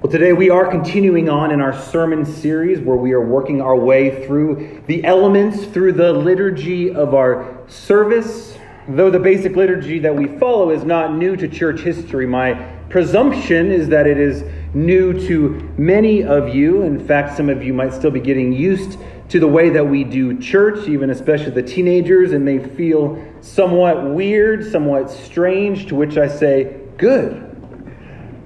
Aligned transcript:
Well, 0.00 0.12
today 0.12 0.32
we 0.32 0.48
are 0.48 0.70
continuing 0.70 1.28
on 1.28 1.50
in 1.50 1.60
our 1.60 1.76
sermon 1.76 2.24
series 2.24 2.78
where 2.78 2.96
we 2.96 3.10
are 3.14 3.20
working 3.20 3.60
our 3.60 3.74
way 3.74 4.24
through 4.24 4.84
the 4.86 5.04
elements, 5.04 5.64
through 5.64 5.94
the 5.94 6.12
liturgy 6.12 6.94
of 6.94 7.14
our 7.14 7.64
service. 7.66 8.56
Though 8.86 9.10
the 9.10 9.18
basic 9.18 9.56
liturgy 9.56 9.98
that 9.98 10.14
we 10.14 10.38
follow 10.38 10.70
is 10.70 10.84
not 10.84 11.14
new 11.14 11.34
to 11.34 11.48
church 11.48 11.80
history, 11.80 12.28
my 12.28 12.54
presumption 12.90 13.72
is 13.72 13.88
that 13.88 14.06
it 14.06 14.18
is 14.18 14.44
new 14.72 15.12
to 15.26 15.68
many 15.76 16.22
of 16.22 16.54
you. 16.54 16.82
In 16.82 17.04
fact, 17.04 17.36
some 17.36 17.48
of 17.48 17.64
you 17.64 17.74
might 17.74 17.92
still 17.92 18.12
be 18.12 18.20
getting 18.20 18.52
used 18.52 19.00
to 19.30 19.40
the 19.40 19.48
way 19.48 19.68
that 19.70 19.84
we 19.84 20.04
do 20.04 20.38
church, 20.38 20.86
even 20.86 21.10
especially 21.10 21.50
the 21.50 21.62
teenagers, 21.64 22.30
and 22.30 22.44
may 22.44 22.60
feel 22.60 23.20
somewhat 23.40 24.08
weird, 24.10 24.70
somewhat 24.70 25.10
strange, 25.10 25.86
to 25.86 25.96
which 25.96 26.16
I 26.16 26.28
say, 26.28 26.82
good. 26.98 27.47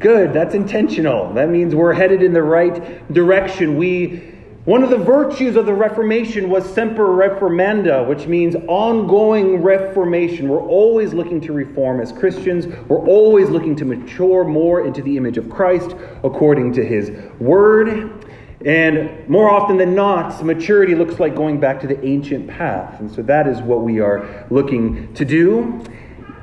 Good, 0.03 0.33
that's 0.33 0.55
intentional. 0.55 1.33
That 1.33 1.49
means 1.49 1.75
we're 1.77 1.93
headed 1.93 2.23
in 2.23 2.33
the 2.33 2.43
right 2.43 3.13
direction. 3.13 3.77
We 3.77 4.33
one 4.65 4.85
of 4.85 4.91
the 4.91 4.99
virtues 4.99 5.57
of 5.57 5.67
the 5.67 5.75
Reformation 5.75 6.49
was 6.49 6.65
semper 6.73 7.09
reformanda, 7.09 8.07
which 8.07 8.29
means 8.29 8.55
ongoing 8.69 9.61
reformation. 9.61 10.49
We're 10.49 10.63
always 10.63 11.13
looking 11.13 11.41
to 11.41 11.53
reform 11.53 12.01
as 12.01 12.13
Christians. 12.13 12.69
We're 12.89 13.05
always 13.05 13.49
looking 13.49 13.75
to 13.75 13.85
mature 13.85 14.45
more 14.45 14.87
into 14.87 15.03
the 15.03 15.17
image 15.17 15.37
of 15.37 15.51
Christ 15.51 15.97
according 16.23 16.75
to 16.75 16.85
his 16.85 17.11
word. 17.41 18.25
And 18.65 19.29
more 19.29 19.51
often 19.51 19.79
than 19.79 19.97
not, 19.97 20.45
maturity 20.45 20.95
looks 20.95 21.19
like 21.19 21.35
going 21.35 21.59
back 21.59 21.81
to 21.81 21.89
the 21.89 22.05
ancient 22.07 22.47
path. 22.47 23.01
And 23.01 23.11
so 23.11 23.23
that 23.23 23.49
is 23.49 23.61
what 23.61 23.83
we 23.83 23.99
are 23.99 24.47
looking 24.49 25.13
to 25.15 25.25
do 25.25 25.85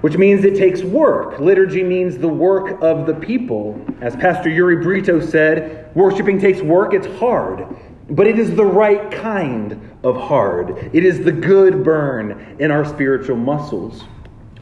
which 0.02 0.18
means 0.18 0.46
it 0.46 0.56
takes 0.56 0.82
work. 0.82 1.40
Liturgy 1.40 1.84
means 1.84 2.18
the 2.18 2.28
work 2.28 2.82
of 2.82 3.06
the 3.06 3.14
people. 3.14 3.80
As 4.02 4.16
Pastor 4.16 4.50
Uri 4.50 4.78
Brito 4.78 5.20
said, 5.20 5.94
worshiping 5.96 6.40
takes 6.40 6.62
work, 6.62 6.94
it's 6.94 7.08
hard, 7.20 7.68
but 8.10 8.26
it 8.26 8.40
is 8.40 8.56
the 8.56 8.66
right 8.66 9.12
kind 9.12 9.80
of 10.04 10.16
hard. 10.16 10.90
It 10.94 11.04
is 11.04 11.24
the 11.24 11.32
good 11.32 11.84
burn 11.84 12.58
in 12.60 12.72
our 12.72 12.86
spiritual 12.86 13.36
muscles. 13.36 14.04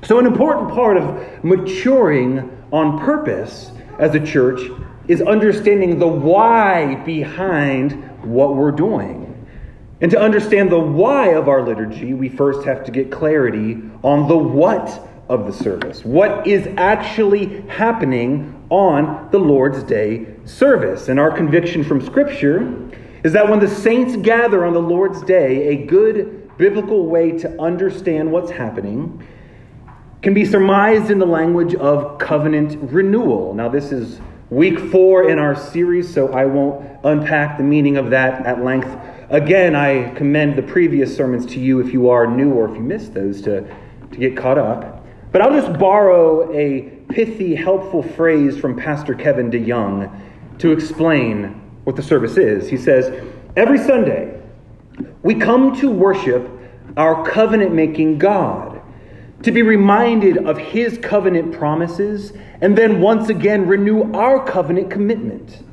So, 0.04 0.20
an 0.20 0.26
important 0.26 0.70
part 0.74 0.98
of 0.98 1.44
maturing 1.44 2.66
on 2.72 3.00
purpose 3.00 3.72
as 4.00 4.16
a 4.16 4.26
church 4.26 4.62
is 5.08 5.22
understanding 5.22 6.00
the 6.00 6.08
why 6.08 6.96
behind 7.06 7.94
what 8.24 8.56
we're 8.56 8.72
doing. 8.72 9.24
And 10.02 10.12
to 10.12 10.20
understand 10.20 10.72
the 10.72 10.80
why 10.80 11.30
of 11.30 11.48
our 11.48 11.64
liturgy, 11.64 12.14
we 12.14 12.30
first 12.30 12.64
have 12.66 12.84
to 12.84 12.92
get 12.92 13.12
clarity 13.12 13.82
on 14.04 14.28
the 14.28 14.38
what 14.38 15.08
of 15.30 15.46
the 15.46 15.54
service. 15.54 16.06
What 16.06 16.48
is 16.48 16.68
actually 16.78 17.62
happening 17.68 18.66
on 18.70 19.30
the 19.32 19.40
Lord's 19.40 19.84
Day 19.84 20.28
service? 20.46 21.10
And 21.10 21.20
our 21.20 21.32
conviction 21.32 21.84
from 21.84 22.02
Scripture 22.02 22.90
is 23.24 23.34
that 23.34 23.50
when 23.50 23.60
the 23.60 23.68
saints 23.68 24.16
gather 24.18 24.66
on 24.66 24.74
the 24.74 24.82
Lord's 24.82 25.22
Day, 25.24 25.68
a 25.68 25.86
good 25.86 26.52
biblical 26.58 27.06
way 27.06 27.32
to 27.40 27.62
understand 27.62 28.32
what's 28.32 28.52
happening 28.52 29.26
can 30.22 30.34
be 30.34 30.46
surmised 30.46 31.12
in 31.12 31.20
the 31.20 31.26
language 31.26 31.76
of 31.76 32.18
covenant 32.18 32.78
renewal. 32.92 33.54
Now, 33.54 33.70
this 33.70 33.92
is 33.92 34.20
week 34.50 34.80
four 34.80 35.30
in 35.30 35.40
our 35.40 35.56
series, 35.56 36.12
so 36.12 36.32
I 36.34 36.46
won't 36.46 37.00
unpack 37.04 37.58
the 37.58 37.64
meaning 37.64 37.98
of 37.98 38.10
that 38.10 38.46
at 38.46 38.64
length. 38.64 38.90
Again, 39.30 39.76
I 39.76 40.10
commend 40.16 40.56
the 40.56 40.64
previous 40.64 41.16
sermons 41.16 41.46
to 41.48 41.60
you 41.60 41.80
if 41.80 41.94
you 41.94 42.10
are 42.10 42.26
new 42.26 42.54
or 42.54 42.70
if 42.70 42.76
you 42.76 42.82
missed 42.82 43.14
those 43.14 43.42
to, 43.42 43.62
to 44.12 44.18
get 44.18 44.36
caught 44.36 44.58
up. 44.58 44.97
But 45.32 45.42
I'll 45.42 45.60
just 45.60 45.78
borrow 45.78 46.54
a 46.54 46.82
pithy, 47.10 47.56
helpful 47.56 48.02
phrase 48.02 48.58
from 48.58 48.78
Pastor 48.78 49.14
Kevin 49.14 49.52
DeYoung 49.52 50.10
to 50.60 50.72
explain 50.72 51.62
what 51.84 51.96
the 51.96 52.04
service 52.04 52.38
is. 52.38 52.70
He 52.70 52.78
says, 52.78 53.26
Every 53.56 53.78
Sunday, 53.78 54.40
we 55.24 55.36
come 55.36 55.76
to 55.80 55.90
worship 55.90 56.50
our 56.96 57.26
covenant 57.30 57.74
making 57.74 58.18
God, 58.18 58.82
to 59.44 59.52
be 59.52 59.62
reminded 59.62 60.38
of 60.46 60.58
his 60.58 60.98
covenant 60.98 61.54
promises, 61.54 62.34
and 62.62 62.78
then 62.78 63.02
once 63.02 63.30
again 63.30 63.68
renew 63.68 64.12
our 64.14 64.44
covenant 64.46 64.90
commitment. 64.90 65.64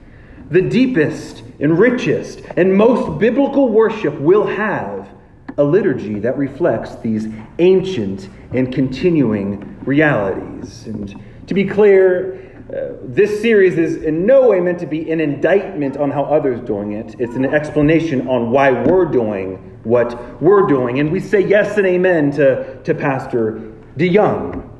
The 0.51 0.61
deepest 0.61 1.43
and 1.61 1.79
richest 1.79 2.43
and 2.57 2.75
most 2.75 3.19
biblical 3.19 3.69
worship 3.69 4.15
will 4.21 4.47
have 4.47 5.09
a 5.57 5.65
liturgy 5.65 6.19
that 6.21 6.37
reflects 6.37 6.97
these 6.97 7.29
ancient 7.59 8.29
and 8.55 8.73
continuing 8.73 9.79
realities. 9.85 10.87
And 10.87 11.21
to 11.47 11.55
be 11.55 11.65
clear, 11.65 12.41
uh, 12.69 12.97
this 13.03 13.43
series 13.43 13.77
is 13.77 14.03
in 14.03 14.25
no 14.25 14.49
way 14.49 14.61
meant 14.61 14.79
to 14.79 14.87
be 14.87 15.11
an 15.11 15.21
indictment 15.21 15.97
on 15.97 16.11
how 16.11 16.25
others 16.25 16.61
doing 16.61 16.93
it. 16.93 17.15
It's 17.19 17.35
an 17.35 17.45
explanation 17.45 18.27
on 18.27 18.51
why 18.51 18.71
we're 18.71 19.05
doing 19.05 19.79
what 19.83 20.41
we're 20.41 20.67
doing. 20.67 20.99
And 20.99 21.13
we 21.13 21.21
say 21.21 21.41
yes 21.41 21.77
and 21.77 21.87
amen 21.87 22.31
to, 22.33 22.83
to 22.83 22.95
Pastor 22.95 23.73
DeYoung. 23.99 24.71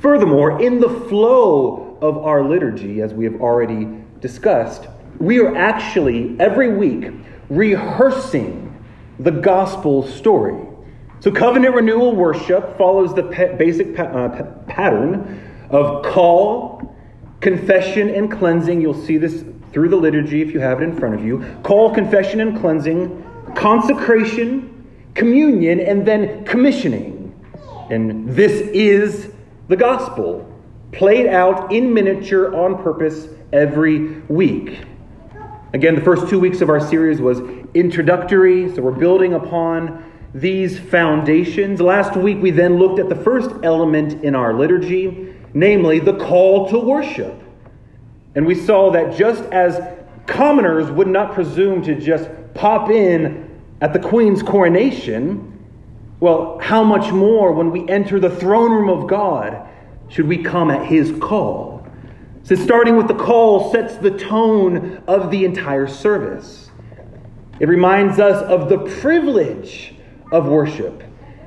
Furthermore, 0.00 0.62
in 0.62 0.80
the 0.80 0.88
flow 0.88 1.98
of 2.00 2.18
our 2.18 2.44
liturgy, 2.44 3.02
as 3.02 3.12
we 3.12 3.24
have 3.24 3.40
already 3.40 3.88
discussed, 4.20 4.86
we 5.18 5.40
are 5.40 5.56
actually 5.56 6.36
every 6.38 6.76
week 6.76 7.12
rehearsing 7.48 8.84
the 9.18 9.30
gospel 9.30 10.06
story. 10.06 10.66
So, 11.20 11.30
covenant 11.30 11.74
renewal 11.74 12.14
worship 12.14 12.76
follows 12.76 13.14
the 13.14 13.22
basic 13.58 13.96
pa- 13.96 14.04
uh, 14.04 14.42
pattern 14.66 15.66
of 15.70 16.04
call, 16.04 16.94
confession, 17.40 18.10
and 18.10 18.30
cleansing. 18.30 18.80
You'll 18.80 18.94
see 18.94 19.16
this 19.16 19.44
through 19.72 19.88
the 19.88 19.96
liturgy 19.96 20.42
if 20.42 20.52
you 20.52 20.60
have 20.60 20.80
it 20.80 20.84
in 20.84 20.98
front 20.98 21.14
of 21.14 21.24
you. 21.24 21.44
Call, 21.62 21.92
confession, 21.94 22.40
and 22.40 22.58
cleansing, 22.58 23.24
consecration, 23.54 24.86
communion, 25.14 25.80
and 25.80 26.06
then 26.06 26.44
commissioning. 26.44 27.34
And 27.90 28.28
this 28.28 28.52
is 28.68 29.32
the 29.68 29.76
gospel, 29.76 30.50
played 30.92 31.26
out 31.26 31.72
in 31.72 31.92
miniature 31.92 32.54
on 32.54 32.82
purpose 32.82 33.28
every 33.52 34.20
week. 34.22 34.80
Again, 35.72 35.94
the 35.94 36.00
first 36.00 36.28
two 36.28 36.38
weeks 36.38 36.60
of 36.60 36.68
our 36.68 36.80
series 36.80 37.20
was 37.20 37.40
introductory, 37.74 38.74
so 38.74 38.82
we're 38.82 38.92
building 38.92 39.34
upon 39.34 40.05
these 40.40 40.78
foundations. 40.78 41.80
Last 41.80 42.16
week, 42.16 42.38
we 42.42 42.50
then 42.50 42.78
looked 42.78 42.98
at 42.98 43.08
the 43.08 43.16
first 43.16 43.50
element 43.62 44.22
in 44.22 44.34
our 44.34 44.52
liturgy, 44.52 45.34
namely 45.54 45.98
the 45.98 46.14
call 46.18 46.68
to 46.68 46.78
worship. 46.78 47.40
And 48.34 48.44
we 48.44 48.54
saw 48.54 48.90
that 48.90 49.16
just 49.16 49.42
as 49.44 49.80
commoners 50.26 50.90
would 50.90 51.08
not 51.08 51.32
presume 51.32 51.82
to 51.84 51.98
just 51.98 52.28
pop 52.54 52.90
in 52.90 53.62
at 53.80 53.94
the 53.94 53.98
Queen's 53.98 54.42
coronation, 54.42 55.52
well, 56.20 56.58
how 56.58 56.84
much 56.84 57.12
more 57.12 57.52
when 57.52 57.70
we 57.70 57.88
enter 57.88 58.20
the 58.20 58.30
throne 58.30 58.72
room 58.72 58.90
of 58.90 59.08
God 59.08 59.66
should 60.08 60.28
we 60.28 60.42
come 60.42 60.70
at 60.70 60.86
His 60.86 61.12
call? 61.18 61.86
So, 62.42 62.54
starting 62.54 62.96
with 62.96 63.08
the 63.08 63.14
call 63.14 63.72
sets 63.72 63.96
the 63.96 64.10
tone 64.10 65.02
of 65.08 65.30
the 65.30 65.44
entire 65.44 65.86
service. 65.86 66.70
It 67.58 67.68
reminds 67.68 68.20
us 68.20 68.42
of 68.42 68.68
the 68.68 68.78
privilege 69.00 69.95
of 70.32 70.46
worship 70.46 71.02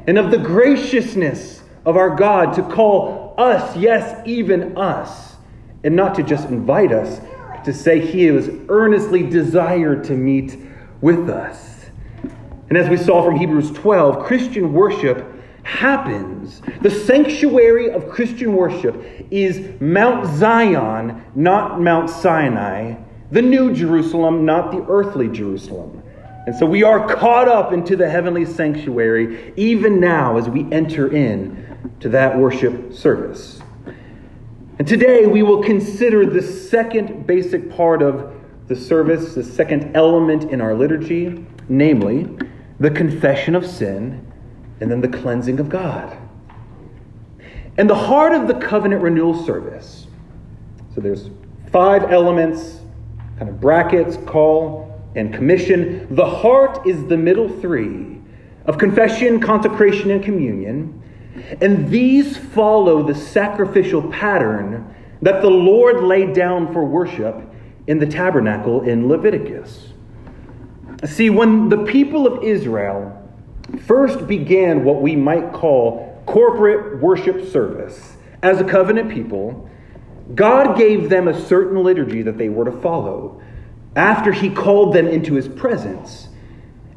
and 0.08 0.18
of 0.18 0.32
the 0.32 0.38
graciousness 0.38 1.62
of 1.86 1.98
our 1.98 2.16
God 2.16 2.54
to 2.56 2.64
call 2.64 3.36
us, 3.38 3.76
yes, 3.78 4.22
even 4.26 4.78
us, 4.78 5.36
and 5.84 5.96
not 5.96 6.16
to 6.16 6.24
just 6.24 6.50
invite 6.50 6.92
us, 6.92 7.22
but 7.52 7.64
to 7.66 7.74
say 7.74 8.00
He 8.00 8.28
is 8.28 8.50
earnestly 8.70 9.24
desired 9.24 10.04
to 10.06 10.14
meet 10.14 10.58
with 11.02 11.30
us. 11.30 11.86
And 12.70 12.78
as 12.78 12.90
we 12.90 12.98
saw 12.98 13.24
from 13.24 13.38
Hebrews 13.38 13.72
12, 13.72 14.26
Christian 14.26 14.74
worship 14.74 15.26
happens. 15.64 16.62
The 16.82 16.92
sanctuary 16.92 17.92
of 17.92 18.10
Christian 18.10 18.54
worship 18.56 19.04
is 19.32 19.80
Mount 19.80 20.28
Zion, 20.38 21.24
not 21.36 21.82
Mount 21.82 22.10
Sinai, 22.10 22.96
the 23.32 23.42
new 23.42 23.74
Jerusalem, 23.74 24.46
not 24.46 24.72
the 24.72 24.86
earthly 24.90 25.28
Jerusalem. 25.28 25.99
And 26.50 26.58
so 26.58 26.66
we 26.66 26.82
are 26.82 27.08
caught 27.08 27.48
up 27.48 27.74
into 27.74 27.96
the 27.96 28.10
heavenly 28.10 28.44
sanctuary 28.44 29.54
even 29.56 30.00
now 30.00 30.36
as 30.36 30.50
we 30.50 30.66
enter 30.72 31.16
in 31.16 31.94
to 32.00 32.10
that 32.10 32.40
worship 32.40 32.92
service. 32.92 33.62
And 34.80 34.88
today 34.88 35.28
we 35.28 35.44
will 35.44 35.62
consider 35.62 36.26
the 36.26 36.42
second 36.42 37.28
basic 37.28 37.70
part 37.70 38.02
of 38.02 38.34
the 38.66 38.76
service, 38.76 39.36
the 39.36 39.44
second 39.44 39.96
element 39.96 40.46
in 40.46 40.60
our 40.60 40.74
liturgy, 40.74 41.46
namely 41.68 42.28
the 42.80 42.90
confession 42.90 43.54
of 43.54 43.64
sin 43.64 44.26
and 44.82 44.90
then 44.90 45.02
the 45.02 45.08
cleansing 45.08 45.60
of 45.60 45.70
God. 45.70 46.18
And 47.78 47.88
the 47.88 47.94
heart 47.94 48.34
of 48.34 48.48
the 48.48 48.56
covenant 48.56 49.04
renewal 49.04 49.46
service. 49.46 50.08
So 50.96 51.02
there's 51.02 51.30
five 51.72 52.12
elements, 52.12 52.80
kind 53.38 53.50
of 53.50 53.62
brackets, 53.62 54.18
call, 54.26 54.89
and 55.20 55.34
commission. 55.34 56.08
The 56.16 56.26
heart 56.26 56.88
is 56.88 57.06
the 57.06 57.18
middle 57.18 57.50
three 57.50 58.20
of 58.66 58.78
confession, 58.78 59.40
consecration, 59.40 60.12
and 60.12 60.24
communion. 60.24 61.02
And 61.62 61.90
these 61.90 62.38
follow 62.38 63.04
the 63.04 63.16
sacrificial 63.16 64.10
pattern 64.12 64.96
that 65.22 65.42
the 65.42 65.50
Lord 65.50 66.04
laid 66.04 66.34
down 66.34 66.72
for 66.74 66.86
worship 66.86 67.42
in 67.88 68.00
the 68.00 68.06
tabernacle 68.06 68.82
in 68.84 69.08
Leviticus. 69.08 69.94
See, 71.06 71.30
when 71.30 71.70
the 71.70 71.86
people 71.86 72.28
of 72.28 72.44
Israel 72.44 73.16
first 73.86 74.28
began 74.28 74.84
what 74.84 75.02
we 75.02 75.16
might 75.16 75.54
call 75.54 76.22
corporate 76.26 77.02
worship 77.02 77.48
service 77.50 78.18
as 78.44 78.60
a 78.60 78.64
covenant 78.64 79.12
people, 79.12 79.70
God 80.36 80.78
gave 80.78 81.10
them 81.10 81.28
a 81.28 81.40
certain 81.48 81.84
liturgy 81.84 82.22
that 82.22 82.38
they 82.38 82.50
were 82.50 82.66
to 82.66 82.72
follow 82.72 83.42
after 84.00 84.32
He 84.32 84.50
called 84.50 84.94
them 84.94 85.08
into 85.08 85.36
His 85.36 85.48
presence. 85.48 86.30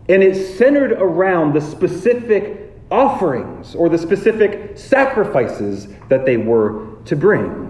And 0.08 0.22
it 0.22 0.56
centered 0.56 0.92
around 0.92 1.52
the 1.52 1.60
specific 1.60 2.72
offerings 2.90 3.74
or 3.74 3.88
the 3.88 3.98
specific 3.98 4.78
sacrifices 4.78 5.88
that 6.08 6.24
they 6.24 6.36
were 6.36 6.96
to 7.06 7.16
bring. 7.16 7.68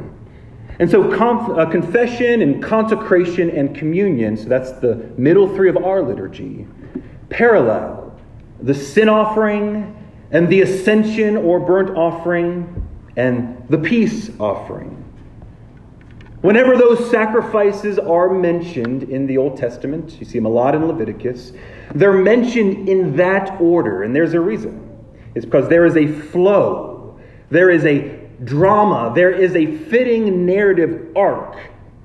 And 0.79 0.91
so, 0.91 1.17
conf- 1.17 1.57
uh, 1.57 1.67
confession 1.71 2.43
and 2.43 2.63
consecration 2.63 3.51
and 3.51 3.75
communion, 3.77 4.37
so 4.37 4.49
that's 4.49 4.73
the 4.73 5.11
middle 5.17 5.55
three 5.55 5.69
of 5.69 5.77
our 5.77 6.03
liturgy, 6.03 6.67
parallel 7.29 8.03
the 8.61 8.75
sin 8.75 9.09
offering 9.09 9.97
and 10.31 10.49
the 10.49 10.63
ascension 10.63 11.37
or 11.37 11.61
burnt 11.61 11.97
offering 11.97 12.89
and 13.17 13.65
the 13.69 13.79
peace 13.79 14.31
offering. 14.39 15.02
Whenever 16.43 16.77
those 16.77 17.09
sacrifices 17.09 18.01
are 18.01 18.29
mentioned 18.29 19.05
in 19.05 19.27
the 19.27 19.39
Old 19.39 19.57
Testament, 19.57 20.19
you 20.19 20.27
see 20.27 20.39
them 20.39 20.47
a 20.47 20.49
lot 20.49 20.75
in 20.75 20.85
Leviticus, 20.87 21.53
they're 21.95 22.13
mentioned 22.13 22.89
in 22.89 23.17
that 23.17 23.61
order, 23.61 24.03
and 24.03 24.15
there's 24.15 24.35
a 24.35 24.41
reason. 24.41 24.89
It's 25.37 25.45
because 25.45 25.69
there 25.69 25.87
is 25.87 25.97
a 25.97 26.07
flow, 26.07 27.21
there 27.49 27.71
is 27.71 27.85
a 27.85 28.29
drama, 28.43 29.13
there 29.15 29.31
is 29.31 29.55
a 29.55 29.67
fitting 29.67 30.45
narrative 30.45 31.17
arc 31.17 31.57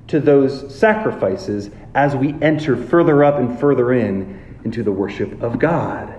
to 0.09 0.19
those 0.19 0.73
sacrifices 0.73 1.71
as 1.95 2.15
we 2.15 2.35
enter 2.41 2.77
further 2.77 3.23
up 3.23 3.39
and 3.39 3.59
further 3.59 3.91
in 3.91 4.59
into 4.63 4.83
the 4.83 4.91
worship 4.91 5.41
of 5.41 5.57
God. 5.57 6.16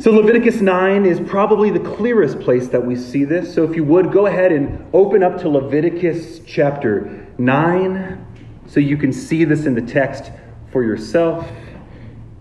So, 0.00 0.12
Leviticus 0.12 0.60
9 0.60 1.06
is 1.06 1.18
probably 1.28 1.70
the 1.70 1.80
clearest 1.80 2.38
place 2.38 2.68
that 2.68 2.86
we 2.86 2.94
see 2.94 3.24
this. 3.24 3.52
So, 3.52 3.64
if 3.64 3.74
you 3.74 3.82
would, 3.82 4.12
go 4.12 4.26
ahead 4.26 4.52
and 4.52 4.88
open 4.92 5.24
up 5.24 5.40
to 5.40 5.48
Leviticus 5.48 6.40
chapter 6.46 7.26
9 7.36 8.26
so 8.68 8.78
you 8.78 8.96
can 8.96 9.12
see 9.12 9.42
this 9.42 9.66
in 9.66 9.74
the 9.74 9.82
text 9.82 10.30
for 10.70 10.84
yourself. 10.84 11.50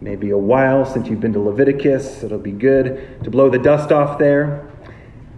Maybe 0.01 0.29
a 0.29 0.37
while 0.37 0.85
since 0.85 1.07
you've 1.07 1.19
been 1.19 1.33
to 1.33 1.39
Leviticus. 1.39 2.21
It'll 2.21 2.37
be 2.37 2.51
good 2.51 3.23
to 3.23 3.31
blow 3.31 3.49
the 3.49 3.57
dust 3.57 3.91
off 3.91 4.19
there. 4.19 4.69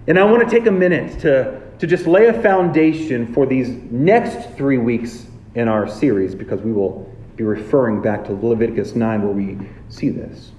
And 0.08 0.20
I 0.20 0.26
want 0.26 0.44
to 0.44 0.54
take 0.54 0.68
a 0.68 0.72
minute 0.72 1.22
to, 1.22 1.62
to 1.80 1.88
just 1.88 2.06
lay 2.06 2.26
a 2.26 2.42
foundation 2.42 3.34
for 3.34 3.46
these 3.46 3.70
next 3.70 4.58
three 4.58 4.78
weeks 4.78 5.26
in 5.56 5.70
our 5.70 5.88
series 5.88 6.36
because 6.36 6.60
we 6.60 6.74
will 6.74 7.10
be 7.38 7.46
referring 7.46 8.02
back 8.02 8.26
to 8.26 8.34
Leviticus 8.34 8.94
9 8.94 9.22
where 9.22 9.32
we 9.32 9.58
see 9.88 10.10
this. 10.10 10.52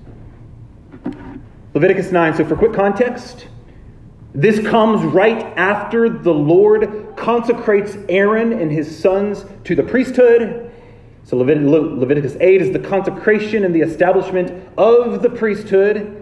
Leviticus 1.74 2.10
9. 2.10 2.34
So, 2.34 2.44
for 2.44 2.56
quick 2.56 2.72
context, 2.72 3.46
this 4.34 4.64
comes 4.66 5.04
right 5.04 5.42
after 5.56 6.08
the 6.08 6.34
Lord 6.34 7.14
consecrates 7.16 7.96
Aaron 8.08 8.52
and 8.52 8.70
his 8.72 8.98
sons 8.98 9.44
to 9.64 9.74
the 9.74 9.82
priesthood. 9.82 10.72
So, 11.24 11.36
Leviticus 11.36 12.36
8 12.40 12.62
is 12.62 12.72
the 12.72 12.78
consecration 12.80 13.64
and 13.64 13.74
the 13.74 13.82
establishment 13.82 14.68
of 14.76 15.22
the 15.22 15.30
priesthood. 15.30 16.16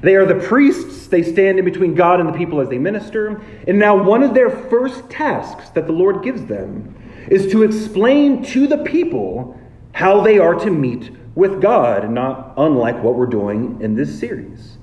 They 0.00 0.16
are 0.16 0.26
the 0.26 0.46
priests. 0.46 1.06
They 1.08 1.22
stand 1.22 1.58
in 1.58 1.64
between 1.64 1.94
God 1.94 2.18
and 2.18 2.28
the 2.28 2.32
people 2.32 2.60
as 2.60 2.68
they 2.68 2.78
minister. 2.78 3.42
And 3.68 3.78
now, 3.78 4.02
one 4.02 4.22
of 4.22 4.32
their 4.32 4.50
first 4.50 5.08
tasks 5.10 5.68
that 5.70 5.86
the 5.86 5.92
Lord 5.92 6.22
gives 6.22 6.46
them 6.46 6.94
is 7.28 7.52
to 7.52 7.62
explain 7.62 8.42
to 8.44 8.66
the 8.66 8.78
people 8.78 9.60
how 9.92 10.22
they 10.22 10.38
are 10.38 10.54
to 10.54 10.70
meet 10.70 11.10
with 11.34 11.60
God, 11.60 12.10
not 12.10 12.54
unlike 12.56 13.02
what 13.02 13.14
we're 13.14 13.26
doing 13.26 13.78
in 13.80 13.94
this 13.94 14.18
series. 14.18 14.76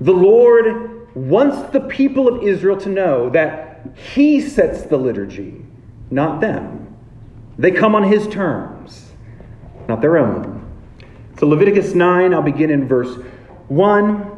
The 0.00 0.12
Lord 0.12 1.14
wants 1.14 1.70
the 1.72 1.80
people 1.80 2.28
of 2.28 2.42
Israel 2.42 2.76
to 2.78 2.88
know 2.88 3.30
that 3.30 3.86
He 3.94 4.40
sets 4.40 4.82
the 4.82 4.96
liturgy, 4.96 5.64
not 6.10 6.40
them. 6.40 6.94
They 7.58 7.70
come 7.70 7.94
on 7.94 8.04
His 8.04 8.26
terms, 8.28 9.12
not 9.88 10.00
their 10.00 10.18
own. 10.18 10.62
So, 11.38 11.46
Leviticus 11.46 11.94
9, 11.94 12.32
I'll 12.32 12.42
begin 12.42 12.70
in 12.70 12.88
verse 12.88 13.18
1. 13.68 14.32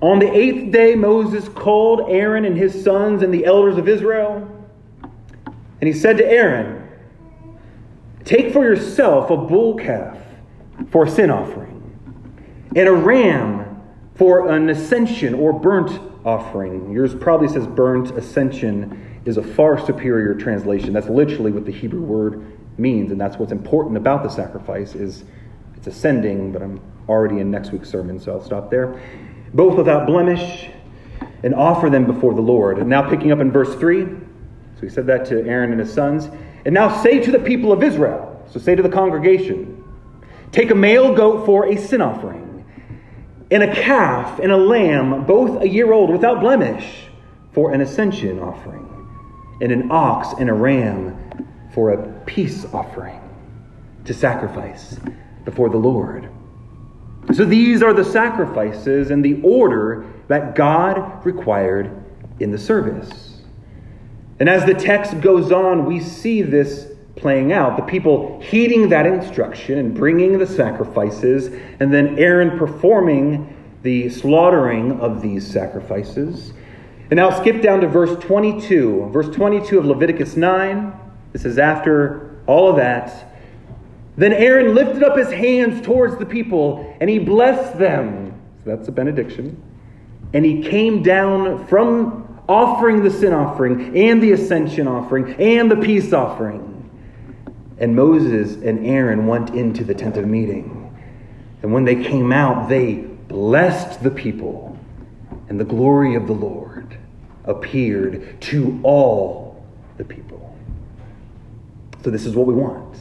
On 0.00 0.18
the 0.18 0.36
eighth 0.36 0.72
day, 0.72 0.96
Moses 0.96 1.48
called 1.48 2.10
Aaron 2.10 2.44
and 2.44 2.56
his 2.56 2.82
sons 2.82 3.22
and 3.22 3.32
the 3.32 3.44
elders 3.44 3.76
of 3.76 3.88
Israel. 3.88 4.48
And 5.44 5.88
he 5.88 5.92
said 5.92 6.16
to 6.18 6.26
Aaron, 6.28 6.88
Take 8.24 8.52
for 8.52 8.64
yourself 8.64 9.30
a 9.30 9.36
bull 9.36 9.76
calf 9.76 10.18
for 10.90 11.04
a 11.04 11.10
sin 11.10 11.30
offering, 11.30 11.78
and 12.74 12.88
a 12.88 12.92
ram 12.92 13.82
for 14.14 14.50
an 14.50 14.68
ascension 14.68 15.34
or 15.34 15.52
burnt 15.52 16.00
offering. 16.24 16.92
Yours 16.92 17.14
probably 17.14 17.48
says 17.48 17.66
burnt 17.66 18.10
ascension 18.12 19.20
is 19.24 19.36
a 19.36 19.42
far 19.42 19.84
superior 19.84 20.34
translation. 20.34 20.92
That's 20.92 21.08
literally 21.08 21.52
what 21.52 21.64
the 21.64 21.72
Hebrew 21.72 22.02
word 22.02 22.58
means, 22.78 23.12
and 23.12 23.20
that's 23.20 23.36
what's 23.36 23.52
important 23.52 23.96
about 23.96 24.22
the 24.22 24.28
sacrifice 24.28 24.94
is 24.94 25.24
it's 25.76 25.86
ascending, 25.86 26.52
but 26.52 26.62
I'm 26.62 26.80
already 27.08 27.40
in 27.40 27.50
next 27.50 27.72
week's 27.72 27.90
sermon, 27.90 28.20
so 28.20 28.32
I'll 28.32 28.44
stop 28.44 28.70
there. 28.70 29.00
Both 29.52 29.76
without 29.76 30.06
blemish, 30.06 30.70
and 31.42 31.54
offer 31.54 31.90
them 31.90 32.06
before 32.06 32.34
the 32.34 32.40
Lord. 32.40 32.78
And 32.78 32.88
now 32.88 33.08
picking 33.08 33.32
up 33.32 33.40
in 33.40 33.50
verse 33.50 33.74
3, 33.74 34.04
so 34.04 34.80
he 34.80 34.88
said 34.88 35.06
that 35.06 35.24
to 35.26 35.44
Aaron 35.46 35.70
and 35.70 35.80
his 35.80 35.92
sons. 35.92 36.28
And 36.64 36.74
now 36.74 37.02
say 37.02 37.20
to 37.20 37.30
the 37.30 37.38
people 37.38 37.72
of 37.72 37.82
Israel, 37.82 38.44
so 38.50 38.60
say 38.60 38.74
to 38.74 38.82
the 38.82 38.88
congregation, 38.88 39.81
Take 40.52 40.70
a 40.70 40.74
male 40.74 41.14
goat 41.14 41.46
for 41.46 41.66
a 41.66 41.76
sin 41.76 42.02
offering, 42.02 42.64
and 43.50 43.62
a 43.62 43.74
calf 43.74 44.38
and 44.38 44.52
a 44.52 44.56
lamb, 44.56 45.24
both 45.24 45.62
a 45.62 45.68
year 45.68 45.92
old, 45.92 46.10
without 46.10 46.40
blemish, 46.40 47.04
for 47.52 47.72
an 47.72 47.80
ascension 47.80 48.38
offering, 48.38 48.88
and 49.60 49.72
an 49.72 49.90
ox 49.90 50.28
and 50.38 50.50
a 50.50 50.52
ram 50.52 51.18
for 51.74 51.92
a 51.92 52.20
peace 52.24 52.66
offering 52.72 53.18
to 54.04 54.12
sacrifice 54.12 54.98
before 55.44 55.70
the 55.70 55.78
Lord. 55.78 56.28
So 57.32 57.44
these 57.44 57.82
are 57.82 57.94
the 57.94 58.04
sacrifices 58.04 59.10
and 59.10 59.24
the 59.24 59.40
order 59.42 60.04
that 60.28 60.54
God 60.54 61.24
required 61.24 62.04
in 62.40 62.50
the 62.50 62.58
service. 62.58 63.40
And 64.38 64.48
as 64.48 64.66
the 64.66 64.74
text 64.74 65.20
goes 65.20 65.52
on, 65.52 65.86
we 65.86 66.00
see 66.00 66.42
this 66.42 66.91
playing 67.22 67.52
out. 67.52 67.76
The 67.76 67.84
people 67.84 68.40
heeding 68.40 68.90
that 68.90 69.06
instruction 69.06 69.78
and 69.78 69.94
bringing 69.94 70.38
the 70.38 70.46
sacrifices, 70.46 71.48
and 71.80 71.92
then 71.92 72.18
Aaron 72.18 72.58
performing 72.58 73.56
the 73.82 74.10
slaughtering 74.10 75.00
of 75.00 75.22
these 75.22 75.46
sacrifices. 75.46 76.52
And 77.10 77.16
now 77.16 77.30
skip 77.40 77.62
down 77.62 77.80
to 77.80 77.88
verse 77.88 78.22
22. 78.22 79.10
Verse 79.12 79.34
22 79.34 79.78
of 79.78 79.86
Leviticus 79.86 80.36
9. 80.36 80.92
This 81.32 81.44
is 81.44 81.58
after 81.58 82.38
all 82.46 82.70
of 82.70 82.76
that. 82.76 83.32
Then 84.16 84.32
Aaron 84.32 84.74
lifted 84.74 85.02
up 85.02 85.16
his 85.16 85.30
hands 85.30 85.84
towards 85.84 86.18
the 86.18 86.26
people 86.26 86.96
and 87.00 87.08
he 87.08 87.18
blessed 87.18 87.78
them. 87.78 88.38
So 88.64 88.76
that's 88.76 88.88
a 88.88 88.92
benediction. 88.92 89.60
And 90.34 90.44
he 90.44 90.62
came 90.62 91.02
down 91.02 91.66
from 91.66 92.40
offering 92.48 93.02
the 93.02 93.10
sin 93.10 93.32
offering 93.32 93.96
and 93.96 94.22
the 94.22 94.32
ascension 94.32 94.86
offering 94.86 95.34
and 95.34 95.70
the 95.70 95.76
peace 95.76 96.12
offering. 96.12 96.81
And 97.78 97.96
Moses 97.96 98.54
and 98.62 98.86
Aaron 98.86 99.26
went 99.26 99.50
into 99.50 99.84
the 99.84 99.94
tent 99.94 100.16
of 100.16 100.26
meeting. 100.26 100.94
And 101.62 101.72
when 101.72 101.84
they 101.84 101.96
came 101.96 102.32
out, 102.32 102.68
they 102.68 102.94
blessed 102.94 104.02
the 104.02 104.10
people, 104.10 104.78
and 105.48 105.58
the 105.58 105.64
glory 105.64 106.14
of 106.14 106.26
the 106.26 106.32
Lord 106.32 106.96
appeared 107.44 108.40
to 108.42 108.80
all 108.82 109.64
the 109.96 110.04
people. 110.04 110.56
So, 112.04 112.10
this 112.10 112.26
is 112.26 112.34
what 112.34 112.46
we 112.46 112.54
want. 112.54 112.98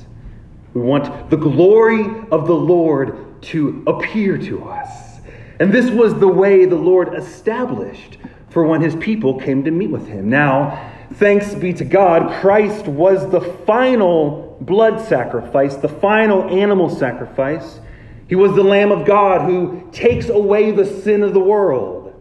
We 0.74 0.82
want 0.82 1.30
the 1.30 1.38
glory 1.38 2.06
of 2.32 2.48
the 2.48 2.56
Lord 2.56 3.42
to 3.44 3.84
appear 3.88 4.38
to 4.38 4.64
us. 4.70 5.20
And 5.60 5.72
this 5.72 5.90
was 5.92 6.18
the 6.20 6.28
way 6.28 6.66
the 6.66 6.76
Lord 6.76 7.14
established 7.14 8.18
for 8.50 8.66
when 8.66 8.82
his 8.82 8.96
people 8.96 9.40
came 9.40 9.64
to 9.64 9.72
meet 9.72 9.90
with 9.90 10.08
him. 10.08 10.30
Now, 10.30 10.92
thanks 11.14 11.54
be 11.56 11.74
to 11.74 11.86
God, 11.86 12.42
Christ 12.42 12.86
was 12.86 13.30
the 13.32 13.42
final 13.42 14.51
blood 14.62 15.06
sacrifice, 15.08 15.76
the 15.76 15.90
final 15.90 16.44
animal 16.50 16.90
sacrifice. 16.90 17.80
He 18.28 18.36
was 18.36 18.56
the 18.56 18.64
Lamb 18.64 18.92
of 18.92 19.06
God 19.06 19.42
who 19.42 19.90
takes 19.92 20.30
away 20.30 20.72
the 20.72 20.86
sin 20.86 21.24
of 21.24 21.34
the 21.34 21.40
world. 21.40 22.14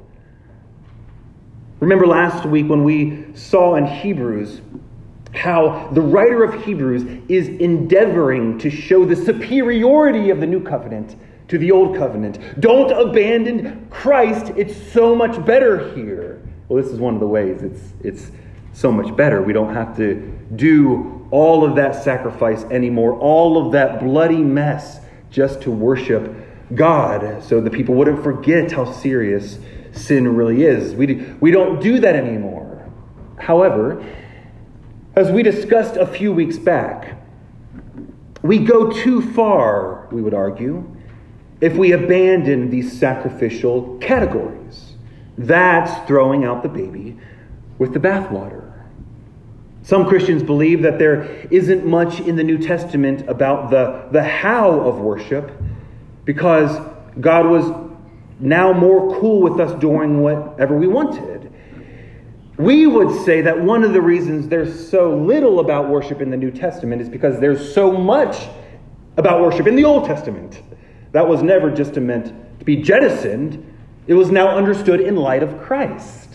Remember 1.78 2.06
last 2.06 2.44
week 2.44 2.68
when 2.68 2.82
we 2.82 3.26
saw 3.35 3.76
in 3.76 3.87
Hebrews 3.87 4.61
how 5.35 5.88
the 5.92 6.00
writer 6.00 6.42
of 6.42 6.64
Hebrews 6.64 7.04
is 7.28 7.49
endeavoring 7.49 8.59
to 8.59 8.70
show 8.70 9.04
the 9.04 9.14
superiority 9.14 10.30
of 10.30 10.40
the 10.40 10.47
new 10.47 10.61
covenant 10.61 11.16
to 11.49 11.59
the 11.59 11.70
old 11.70 11.97
covenant. 11.97 12.61
Don't 12.61 12.90
abandon 12.90 13.87
Christ. 13.90 14.52
It's 14.56 14.76
so 14.92 15.14
much 15.14 15.44
better 15.44 15.94
here. 15.94 16.42
Well, 16.68 16.82
this 16.82 16.92
is 16.92 16.99
one 16.99 17.14
of 17.14 17.20
the 17.20 17.26
ways 17.26 17.62
it's, 17.62 17.80
it's 18.02 18.30
so 18.73 18.92
much 18.92 19.14
better. 19.16 19.42
We 19.42 19.52
don't 19.52 19.75
have 19.75 19.97
to 19.97 20.14
do 20.56 21.19
all 21.30 21.64
of 21.64 21.76
that 21.76 22.02
sacrifice 22.02 22.64
anymore, 22.64 23.18
all 23.18 23.64
of 23.64 23.72
that 23.72 24.00
bloody 24.00 24.42
mess 24.42 25.00
just 25.30 25.62
to 25.62 25.70
worship 25.70 26.34
God 26.75 27.42
so 27.42 27.60
the 27.60 27.70
people 27.70 27.94
wouldn't 27.94 28.22
forget 28.22 28.72
how 28.72 28.90
serious 28.90 29.58
sin 29.92 30.28
really 30.28 30.62
is. 30.62 30.94
We, 30.94 31.14
we 31.40 31.50
don't 31.50 31.80
do 31.80 32.00
that 32.00 32.14
anymore. 32.14 32.88
However, 33.38 34.04
as 35.16 35.30
we 35.30 35.42
discussed 35.42 35.96
a 35.96 36.06
few 36.06 36.32
weeks 36.32 36.58
back, 36.58 37.16
we 38.42 38.58
go 38.58 38.90
too 38.90 39.20
far, 39.32 40.08
we 40.10 40.22
would 40.22 40.34
argue, 40.34 40.96
if 41.60 41.76
we 41.76 41.92
abandon 41.92 42.70
these 42.70 42.99
sacrificial 42.99 43.99
categories. 43.99 44.94
That's 45.37 46.06
throwing 46.06 46.44
out 46.44 46.62
the 46.62 46.68
baby 46.68 47.18
with 47.78 47.92
the 47.92 48.00
bathwater. 48.00 48.69
Some 49.82 50.06
Christians 50.06 50.42
believe 50.42 50.82
that 50.82 50.99
there 50.99 51.25
isn't 51.50 51.87
much 51.87 52.20
in 52.20 52.37
the 52.37 52.44
New 52.44 52.58
Testament 52.58 53.28
about 53.28 53.70
the, 53.70 54.08
the 54.12 54.22
how 54.22 54.80
of 54.80 54.99
worship 54.99 55.50
because 56.25 56.78
God 57.20 57.46
was 57.46 57.90
now 58.38 58.72
more 58.72 59.18
cool 59.20 59.40
with 59.42 59.58
us 59.60 59.78
doing 59.80 60.20
whatever 60.22 60.76
we 60.76 60.87
wanted. 60.87 61.52
We 62.56 62.87
would 62.87 63.25
say 63.25 63.40
that 63.40 63.58
one 63.58 63.84
of 63.84 63.94
the 63.94 64.02
reasons 64.02 64.49
there's 64.49 64.88
so 64.90 65.16
little 65.16 65.60
about 65.60 65.88
worship 65.88 66.20
in 66.20 66.30
the 66.30 66.37
New 66.37 66.50
Testament 66.50 67.00
is 67.00 67.08
because 67.08 67.40
there's 67.40 67.75
so 67.75 67.90
much 67.90 68.49
about 69.16 69.40
worship 69.40 69.66
in 69.66 69.76
the 69.76 69.84
Old 69.84 70.04
Testament. 70.04 70.60
That 71.12 71.26
was 71.26 71.42
never 71.42 71.70
just 71.70 71.96
meant 71.96 72.26
to 72.58 72.64
be 72.64 72.76
jettisoned, 72.76 73.66
it 74.06 74.14
was 74.14 74.30
now 74.30 74.56
understood 74.56 75.00
in 75.00 75.16
light 75.16 75.42
of 75.42 75.60
Christ. 75.62 76.29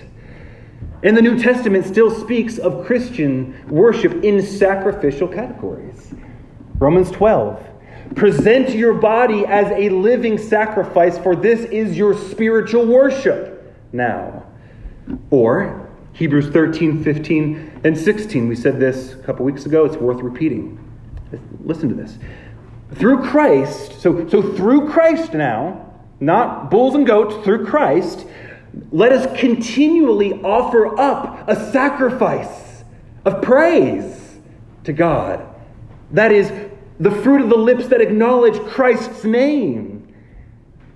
And 1.05 1.15
the 1.15 1.21
New 1.21 1.37
Testament 1.37 1.85
still 1.85 2.09
speaks 2.09 2.57
of 2.57 2.83
Christian 2.83 3.55
worship 3.69 4.23
in 4.23 4.41
sacrificial 4.41 5.27
categories. 5.27 6.11
Romans 6.79 7.11
12 7.11 7.63
Present 8.15 8.69
your 8.69 8.95
body 8.95 9.45
as 9.45 9.71
a 9.71 9.89
living 9.89 10.39
sacrifice, 10.39 11.17
for 11.19 11.35
this 11.35 11.61
is 11.65 11.95
your 11.95 12.15
spiritual 12.15 12.87
worship 12.87 13.75
now. 13.93 14.47
Or 15.29 15.91
Hebrews 16.13 16.49
13, 16.49 17.03
15, 17.03 17.81
and 17.83 17.95
16. 17.95 18.47
We 18.47 18.55
said 18.55 18.79
this 18.79 19.13
a 19.13 19.17
couple 19.17 19.45
weeks 19.45 19.67
ago. 19.67 19.85
It's 19.85 19.97
worth 19.97 20.21
repeating. 20.21 20.79
Listen 21.63 21.87
to 21.89 21.95
this. 21.95 22.17
Through 22.95 23.29
Christ, 23.29 24.01
so, 24.01 24.27
so 24.27 24.41
through 24.41 24.89
Christ 24.89 25.33
now, 25.33 25.93
not 26.19 26.71
bulls 26.71 26.95
and 26.95 27.05
goats, 27.05 27.43
through 27.43 27.67
Christ, 27.67 28.25
let 28.91 29.11
us 29.11 29.39
continually 29.39 30.33
offer 30.43 30.99
up 30.99 31.47
a 31.47 31.71
sacrifice 31.71 32.83
of 33.23 33.41
praise 33.41 34.37
to 34.83 34.93
God. 34.93 35.45
That 36.11 36.31
is 36.31 36.51
the 36.99 37.11
fruit 37.11 37.41
of 37.41 37.49
the 37.49 37.57
lips 37.57 37.87
that 37.87 38.01
acknowledge 38.01 38.59
Christ's 38.69 39.23
name. 39.23 40.13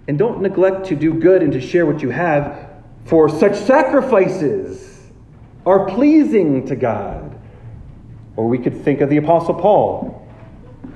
And 0.07 0.17
don't 0.17 0.41
neglect 0.41 0.87
to 0.87 0.95
do 0.95 1.13
good 1.13 1.43
and 1.43 1.51
to 1.53 1.61
share 1.61 1.85
what 1.85 2.01
you 2.01 2.09
have, 2.09 2.69
for 3.05 3.29
such 3.29 3.55
sacrifices 3.55 5.11
are 5.65 5.85
pleasing 5.85 6.65
to 6.67 6.75
God. 6.75 7.39
Or 8.35 8.47
we 8.47 8.57
could 8.57 8.81
think 8.83 9.01
of 9.01 9.09
the 9.09 9.17
Apostle 9.17 9.55
Paul. 9.55 10.27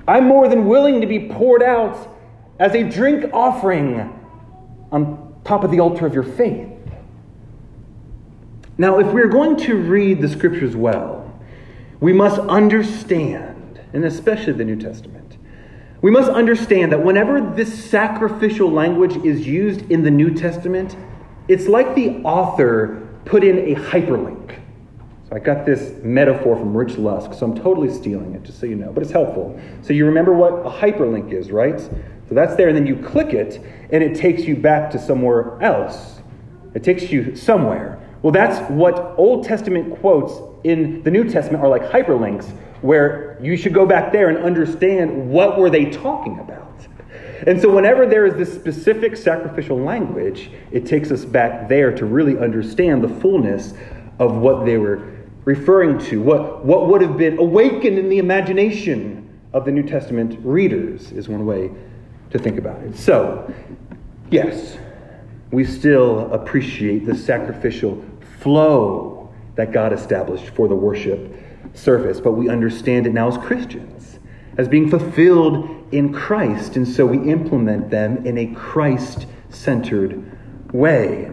I'm 0.07 0.25
more 0.25 0.47
than 0.47 0.67
willing 0.67 1.01
to 1.01 1.07
be 1.07 1.29
poured 1.29 1.63
out 1.63 2.09
as 2.59 2.73
a 2.73 2.83
drink 2.83 3.31
offering 3.33 4.19
on 4.91 5.35
top 5.43 5.63
of 5.63 5.71
the 5.71 5.79
altar 5.79 6.05
of 6.05 6.13
your 6.13 6.23
faith. 6.23 6.72
Now, 8.77 8.99
if 8.99 9.07
we're 9.07 9.27
going 9.27 9.57
to 9.57 9.75
read 9.75 10.21
the 10.21 10.29
scriptures 10.29 10.75
well, 10.75 11.39
we 11.99 12.11
must 12.11 12.39
understand 12.39 13.63
and 13.93 14.03
especially 14.05 14.53
the 14.53 14.65
New 14.65 14.75
Testament. 14.75 15.37
We 16.01 16.11
must 16.11 16.29
understand 16.29 16.91
that 16.91 17.03
whenever 17.03 17.39
this 17.39 17.85
sacrificial 17.85 18.69
language 18.69 19.15
is 19.23 19.47
used 19.47 19.89
in 19.89 20.03
the 20.03 20.11
New 20.11 20.33
Testament, 20.33 20.97
it's 21.47 21.67
like 21.67 21.95
the 21.95 22.21
author 22.23 23.07
put 23.25 23.43
in 23.43 23.59
a 23.59 23.75
hyperlink. 23.79 24.59
So 25.29 25.35
I 25.35 25.39
got 25.39 25.65
this 25.65 25.93
metaphor 26.03 26.57
from 26.57 26.75
Rich 26.75 26.97
Lusk, 26.97 27.33
so 27.33 27.45
I'm 27.45 27.55
totally 27.55 27.89
stealing 27.93 28.33
it, 28.33 28.43
just 28.43 28.59
so 28.59 28.65
you 28.65 28.75
know, 28.75 28.91
but 28.91 29.03
it's 29.03 29.13
helpful. 29.13 29.57
So 29.81 29.93
you 29.93 30.05
remember 30.05 30.33
what 30.33 30.53
a 30.65 30.69
hyperlink 30.69 31.31
is, 31.31 31.51
right? 31.51 31.79
So 31.79 32.35
that's 32.35 32.55
there, 32.55 32.67
and 32.67 32.75
then 32.75 32.87
you 32.87 32.97
click 32.97 33.33
it, 33.33 33.61
and 33.91 34.03
it 34.03 34.17
takes 34.17 34.43
you 34.43 34.55
back 34.55 34.91
to 34.91 34.99
somewhere 34.99 35.61
else. 35.61 36.19
It 36.73 36.83
takes 36.83 37.11
you 37.11 37.35
somewhere. 37.35 38.02
Well, 38.23 38.31
that's 38.31 38.57
what 38.71 39.15
Old 39.17 39.43
Testament 39.45 39.99
quotes 39.99 40.33
in 40.63 41.03
the 41.03 41.11
New 41.11 41.29
Testament 41.29 41.61
are 41.61 41.69
like 41.69 41.83
hyperlinks, 41.83 42.49
where 42.81 43.37
you 43.41 43.57
should 43.57 43.73
go 43.73 43.85
back 43.85 44.11
there 44.13 44.29
and 44.29 44.37
understand 44.37 45.29
what 45.29 45.59
were 45.59 45.69
they 45.69 45.85
talking 45.91 46.39
about. 46.39 46.87
And 47.45 47.61
so 47.61 47.69
whenever 47.69 48.05
there 48.05 48.25
is 48.25 48.35
this 48.35 48.53
specific 48.53 49.17
sacrificial 49.17 49.77
language, 49.77 50.49
it 50.71 50.85
takes 50.85 51.11
us 51.11 51.25
back 51.25 51.67
there 51.67 51.93
to 51.93 52.05
really 52.05 52.37
understand 52.37 53.03
the 53.03 53.09
fullness 53.09 53.73
of 54.19 54.37
what 54.37 54.65
they 54.65 54.77
were 54.77 55.05
referring 55.43 55.99
to, 56.05 56.21
what, 56.21 56.63
what 56.63 56.87
would 56.87 57.01
have 57.01 57.17
been 57.17 57.37
awakened 57.37 57.99
in 57.99 58.07
the 58.07 58.19
imagination 58.19 59.37
of 59.51 59.65
the 59.65 59.71
New 59.71 59.83
Testament 59.83 60.39
readers, 60.43 61.11
is 61.11 61.27
one 61.27 61.45
way 61.45 61.69
to 62.29 62.39
think 62.39 62.57
about 62.57 62.81
it. 62.83 62.95
So, 62.95 63.53
yes, 64.31 64.77
we 65.51 65.65
still 65.65 66.31
appreciate 66.33 67.05
the 67.05 67.15
sacrificial 67.15 68.03
flow 68.43 69.33
that 69.55 69.71
God 69.71 69.93
established 69.93 70.49
for 70.49 70.67
the 70.67 70.75
worship 70.75 71.33
service, 71.73 72.19
but 72.19 72.33
we 72.33 72.49
understand 72.49 73.07
it 73.07 73.13
now 73.13 73.29
as 73.29 73.37
Christians, 73.37 74.19
as 74.57 74.67
being 74.67 74.89
fulfilled 74.89 75.87
in 75.91 76.13
Christ, 76.13 76.75
and 76.75 76.87
so 76.87 77.05
we 77.05 77.31
implement 77.31 77.89
them 77.89 78.25
in 78.25 78.37
a 78.37 78.47
Christ 78.53 79.25
centered 79.49 80.21
way. 80.73 81.31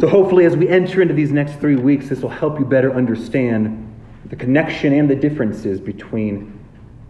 So, 0.00 0.08
hopefully, 0.08 0.46
as 0.46 0.56
we 0.56 0.68
enter 0.68 1.02
into 1.02 1.14
these 1.14 1.32
next 1.32 1.60
three 1.60 1.76
weeks, 1.76 2.08
this 2.08 2.20
will 2.20 2.30
help 2.30 2.58
you 2.58 2.64
better 2.64 2.92
understand 2.94 3.78
the 4.26 4.36
connection 4.36 4.92
and 4.94 5.10
the 5.10 5.14
differences 5.14 5.80
between 5.80 6.58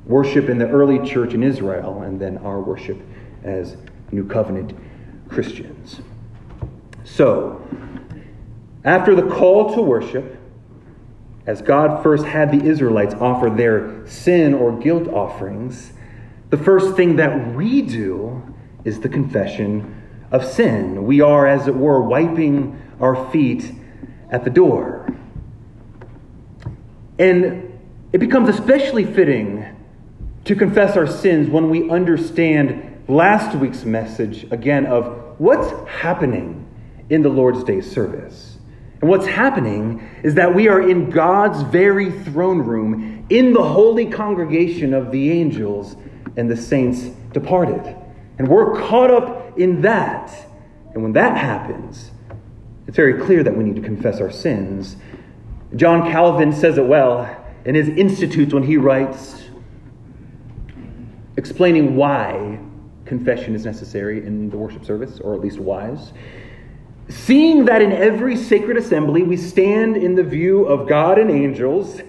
worship 0.04 0.48
in 0.48 0.58
the 0.58 0.68
early 0.68 0.98
church 1.08 1.32
in 1.32 1.42
Israel 1.42 2.02
and 2.02 2.20
then 2.20 2.38
our 2.38 2.60
worship 2.60 3.00
as 3.44 3.76
New 4.10 4.26
Covenant 4.26 4.74
Christians. 5.28 6.00
So, 7.04 7.64
after 8.84 9.14
the 9.14 9.22
call 9.22 9.74
to 9.74 9.82
worship, 9.82 10.38
as 11.46 11.62
God 11.62 12.02
first 12.02 12.24
had 12.24 12.52
the 12.52 12.64
Israelites 12.64 13.14
offer 13.14 13.50
their 13.50 14.06
sin 14.06 14.54
or 14.54 14.78
guilt 14.78 15.08
offerings, 15.08 15.92
the 16.50 16.56
first 16.56 16.96
thing 16.96 17.16
that 17.16 17.54
we 17.54 17.82
do 17.82 18.54
is 18.84 19.00
the 19.00 19.08
confession 19.08 20.02
of 20.30 20.44
sin. 20.44 21.04
We 21.04 21.20
are, 21.20 21.46
as 21.46 21.66
it 21.66 21.74
were, 21.74 22.00
wiping 22.00 22.80
our 23.00 23.30
feet 23.30 23.72
at 24.30 24.44
the 24.44 24.50
door. 24.50 25.14
And 27.18 27.78
it 28.12 28.18
becomes 28.18 28.48
especially 28.48 29.04
fitting 29.04 29.64
to 30.44 30.56
confess 30.56 30.96
our 30.96 31.06
sins 31.06 31.48
when 31.48 31.70
we 31.70 31.88
understand 31.90 33.04
last 33.08 33.56
week's 33.56 33.84
message 33.84 34.44
again 34.50 34.86
of 34.86 35.34
what's 35.38 35.70
happening 35.88 36.66
in 37.10 37.22
the 37.22 37.28
Lord's 37.28 37.62
Day 37.64 37.80
service. 37.80 38.51
And 39.02 39.10
what's 39.10 39.26
happening 39.26 40.08
is 40.22 40.34
that 40.36 40.54
we 40.54 40.68
are 40.68 40.88
in 40.88 41.10
God's 41.10 41.62
very 41.62 42.10
throne 42.10 42.58
room, 42.58 43.26
in 43.28 43.52
the 43.52 43.62
holy 43.62 44.06
congregation 44.06 44.94
of 44.94 45.10
the 45.10 45.30
angels 45.32 45.96
and 46.36 46.48
the 46.48 46.56
saints 46.56 47.02
departed. 47.32 47.96
And 48.38 48.46
we're 48.48 48.80
caught 48.80 49.10
up 49.10 49.58
in 49.58 49.82
that. 49.82 50.32
And 50.94 51.02
when 51.02 51.12
that 51.14 51.36
happens, 51.36 52.12
it's 52.86 52.96
very 52.96 53.20
clear 53.20 53.42
that 53.42 53.56
we 53.56 53.64
need 53.64 53.76
to 53.76 53.82
confess 53.82 54.20
our 54.20 54.30
sins. 54.30 54.96
John 55.74 56.10
Calvin 56.10 56.52
says 56.52 56.78
it 56.78 56.86
well 56.86 57.44
in 57.64 57.74
his 57.74 57.88
Institutes 57.88 58.54
when 58.54 58.62
he 58.62 58.76
writes, 58.76 59.42
explaining 61.36 61.96
why 61.96 62.60
confession 63.04 63.54
is 63.54 63.64
necessary 63.64 64.24
in 64.24 64.48
the 64.48 64.56
worship 64.56 64.84
service, 64.84 65.18
or 65.18 65.34
at 65.34 65.40
least 65.40 65.58
wise. 65.58 66.12
Seeing 67.08 67.66
that 67.66 67.82
in 67.82 67.92
every 67.92 68.36
sacred 68.36 68.76
assembly 68.76 69.22
we 69.22 69.36
stand 69.36 69.96
in 69.96 70.14
the 70.14 70.22
view 70.22 70.64
of 70.64 70.88
God 70.88 71.18
and 71.18 71.30
angels, 71.30 72.00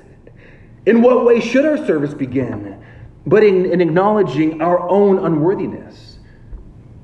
in 0.86 1.02
what 1.02 1.26
way 1.26 1.40
should 1.40 1.66
our 1.66 1.78
service 1.86 2.14
begin? 2.14 2.84
But 3.26 3.44
in, 3.44 3.66
in 3.66 3.82
acknowledging 3.82 4.62
our 4.62 4.90
own 4.90 5.20
unworthiness. 5.20 6.18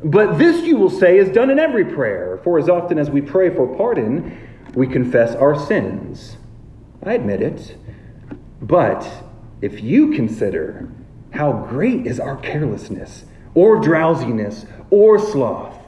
But 0.04 0.38
this, 0.38 0.66
you 0.66 0.78
will 0.78 0.90
say, 0.90 1.18
is 1.18 1.30
done 1.30 1.50
in 1.50 1.60
every 1.60 1.86
prayer, 1.86 2.40
for 2.44 2.58
as 2.58 2.70
often 2.70 2.98
as 2.98 3.10
we 3.10 3.22
pray 3.22 3.54
for 3.54 3.68
pardon, 3.76 4.38
we 4.74 4.88
confess 4.88 5.36
our 5.36 5.60
sins. 5.60 6.38
I 7.04 7.14
admit 7.14 7.42
it. 7.42 7.76
But 8.62 9.10
if 9.62 9.82
you 9.82 10.12
consider 10.12 10.90
how 11.32 11.52
great 11.70 12.08
is 12.08 12.20
our 12.20 12.38
carelessness, 12.38 13.26
or 13.56 13.80
drowsiness, 13.80 14.66
or 14.90 15.20
sloth, 15.20 15.79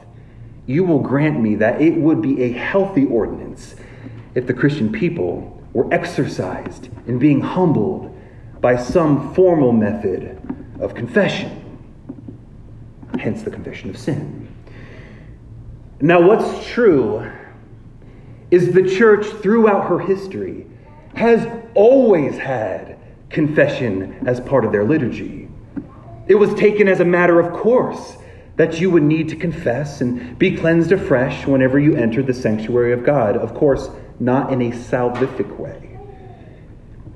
you 0.67 0.83
will 0.83 0.99
grant 0.99 1.39
me 1.39 1.55
that 1.55 1.81
it 1.81 1.95
would 1.95 2.21
be 2.21 2.43
a 2.43 2.51
healthy 2.51 3.05
ordinance 3.05 3.75
if 4.35 4.47
the 4.47 4.53
Christian 4.53 4.91
people 4.91 5.61
were 5.73 5.91
exercised 5.93 6.89
in 7.07 7.19
being 7.19 7.41
humbled 7.41 8.15
by 8.59 8.77
some 8.77 9.33
formal 9.33 9.71
method 9.71 10.39
of 10.79 10.93
confession, 10.93 11.79
hence 13.19 13.41
the 13.41 13.51
confession 13.51 13.89
of 13.89 13.97
sin. 13.97 14.47
Now, 15.99 16.21
what's 16.21 16.67
true 16.67 17.31
is 18.49 18.73
the 18.73 18.83
church 18.83 19.25
throughout 19.25 19.87
her 19.87 19.99
history 19.99 20.67
has 21.15 21.47
always 21.73 22.37
had 22.37 22.97
confession 23.29 24.27
as 24.27 24.39
part 24.41 24.65
of 24.65 24.71
their 24.71 24.83
liturgy. 24.83 25.47
It 26.27 26.35
was 26.35 26.53
taken 26.55 26.87
as 26.87 26.99
a 26.99 27.05
matter 27.05 27.39
of 27.39 27.53
course 27.53 28.17
that 28.58 28.79
you 28.79 28.91
would 28.91 29.03
need 29.03 29.29
to 29.29 29.36
confess 29.36 30.01
and 30.01 30.38
be 30.38 30.55
cleansed 30.55 30.91
afresh 30.91 31.48
whenever 31.48 31.79
you 31.79 31.96
entered 31.96 32.27
the 32.27 32.34
sanctuary 32.34 32.93
of 32.93 33.03
God. 33.03 33.38
Of 33.38 33.53
course, 33.53 33.89
not 34.20 34.51
in 34.51 34.62
a 34.62 34.72
salvific 34.72 35.58
way. 35.58 36.00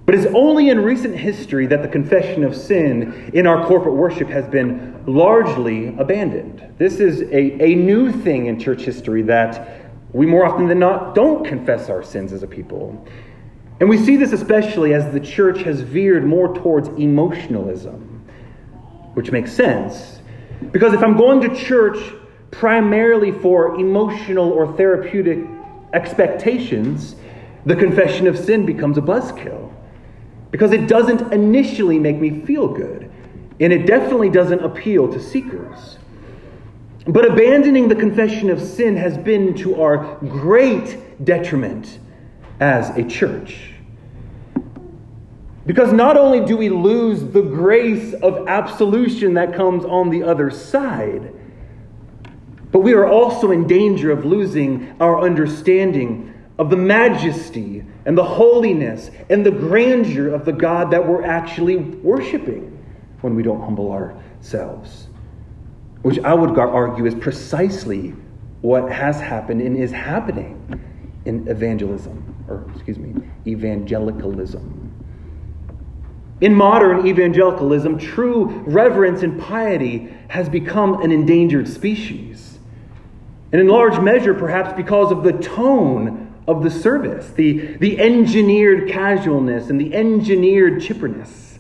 But 0.06 0.16
it's 0.16 0.28
only 0.36 0.70
in 0.70 0.80
recent 0.84 1.16
history 1.16 1.66
that 1.68 1.82
the 1.82 1.88
confession 1.88 2.44
of 2.44 2.56
sin 2.56 3.32
in 3.34 3.48
our 3.48 3.66
corporate 3.66 3.96
worship 3.96 4.30
has 4.30 4.48
been 4.48 5.04
largely 5.08 5.96
abandoned. 5.98 6.76
This 6.78 7.00
is 7.00 7.22
a, 7.22 7.64
a 7.64 7.76
new 7.76 8.12
thing 8.12 8.46
in 8.46 8.60
church 8.60 8.82
history 8.82 9.24
that 9.24 9.92
we 10.14 10.26
more 10.26 10.46
often 10.46 10.68
than 10.68 10.80
not 10.80 11.16
don't 11.16 11.46
confess 11.46 11.90
our 11.90 12.04
sins 12.04 12.32
as 12.32 12.44
a 12.44 12.48
people. 12.48 13.06
And 13.80 13.90
we 13.90 13.98
see 13.98 14.16
this 14.16 14.32
especially 14.32 14.94
as 14.94 15.12
the 15.12 15.20
church 15.20 15.64
has 15.64 15.82
veered 15.82 16.24
more 16.24 16.56
towards 16.56 16.88
emotionalism, 16.90 18.26
which 19.16 19.32
makes 19.32 19.52
sense. 19.52 20.22
Because 20.72 20.94
if 20.94 21.02
I'm 21.04 21.18
going 21.18 21.42
to 21.42 21.56
church 21.56 21.98
primarily 22.52 23.32
for 23.32 23.76
emotional 23.76 24.52
or 24.52 24.76
therapeutic 24.76 25.40
expectations, 25.94 27.16
the 27.66 27.76
confession 27.76 28.28
of 28.28 28.38
sin 28.38 28.66
becomes 28.66 28.98
a 28.98 29.02
buzzkill. 29.02 29.74
Because 30.52 30.72
it 30.72 30.88
doesn't 30.88 31.34
initially 31.34 32.00
make 32.00 32.18
me 32.18 32.42
feel 32.42 32.68
good, 32.68 33.12
and 33.60 33.74
it 33.74 33.86
definitely 33.86 34.30
doesn't 34.30 34.60
appeal 34.60 35.12
to 35.12 35.20
seekers. 35.20 35.98
But 37.08 37.30
abandoning 37.30 37.88
the 37.88 37.96
confession 37.96 38.50
of 38.50 38.62
sin 38.62 38.96
has 38.96 39.18
been 39.18 39.54
to 39.56 39.82
our 39.82 40.16
great 40.22 41.24
detriment 41.24 42.00
as 42.60 42.90
a 42.98 43.04
church. 43.04 43.75
Because 45.66 45.92
not 45.92 46.16
only 46.16 46.46
do 46.46 46.58
we 46.58 46.70
lose 46.70 47.24
the 47.24 47.42
grace 47.42 48.14
of 48.14 48.48
absolution 48.48 49.34
that 49.34 49.56
comes 49.56 49.84
on 49.84 50.10
the 50.10 50.22
other 50.24 50.52
side, 50.52 51.34
but 52.72 52.80
we 52.80 52.94
are 52.94 53.08
also 53.08 53.52
in 53.52 53.66
danger 53.66 54.12
of 54.12 54.26
losing 54.26 54.96
our 55.00 55.22
understanding 55.22 56.34
of 56.60 56.70
the 56.70 56.78
majesty 56.78 57.84
and 58.06 58.18
the 58.18 58.24
holiness 58.24 59.10
and 59.30 59.46
the 59.46 59.52
grandeur 59.52 60.34
of 60.34 60.46
the 60.46 60.54
God 60.54 60.92
that 60.92 61.06
we're 61.06 61.24
actually 61.24 61.78
worshiping 61.78 62.72
when 63.22 63.36
we 63.36 63.42
don't 63.42 63.62
humble 63.62 63.92
ourselves. 63.92 65.08
Which 66.04 66.20
I 66.20 66.34
would 66.34 66.58
argue 66.60 67.06
is 67.06 67.16
precisely 67.16 68.10
what 68.62 68.92
has 68.92 69.20
happened 69.20 69.62
and 69.62 69.76
is 69.76 69.92
happening 69.92 70.80
in 71.26 71.48
evangelism, 71.48 72.46
or 72.48 72.70
excuse 72.76 73.00
me, 73.00 73.16
evangelicalism. 73.48 74.85
In 76.42 76.54
modern 76.54 77.08
evangelicalism, 77.08 77.98
true 77.98 78.46
reverence 78.66 79.24
and 79.24 79.40
piety 79.40 80.14
has 80.28 80.50
become 80.50 81.02
an 81.02 81.12
endangered 81.12 81.68
species. 81.68 82.60
And 83.52 83.62
in 83.62 83.68
large 83.68 84.02
measure, 84.02 84.34
perhaps 84.34 84.76
because 84.76 85.12
of 85.12 85.24
the 85.24 85.32
tone 85.32 86.34
of 86.48 86.64
the 86.64 86.70
service, 86.70 87.32
the, 87.32 87.78
the 87.78 88.00
engineered 88.00 88.90
casualness 88.90 89.70
and 89.70 89.80
the 89.80 89.94
engineered 89.94 90.82
chipperness. 90.82 91.58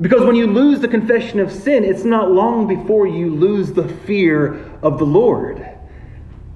Because 0.00 0.22
when 0.24 0.34
you 0.34 0.46
lose 0.46 0.80
the 0.80 0.88
confession 0.88 1.40
of 1.40 1.52
sin, 1.52 1.84
it's 1.84 2.04
not 2.04 2.32
long 2.32 2.66
before 2.66 3.06
you 3.06 3.30
lose 3.30 3.72
the 3.72 3.86
fear 3.86 4.54
of 4.82 4.98
the 4.98 5.06
Lord. 5.06 5.66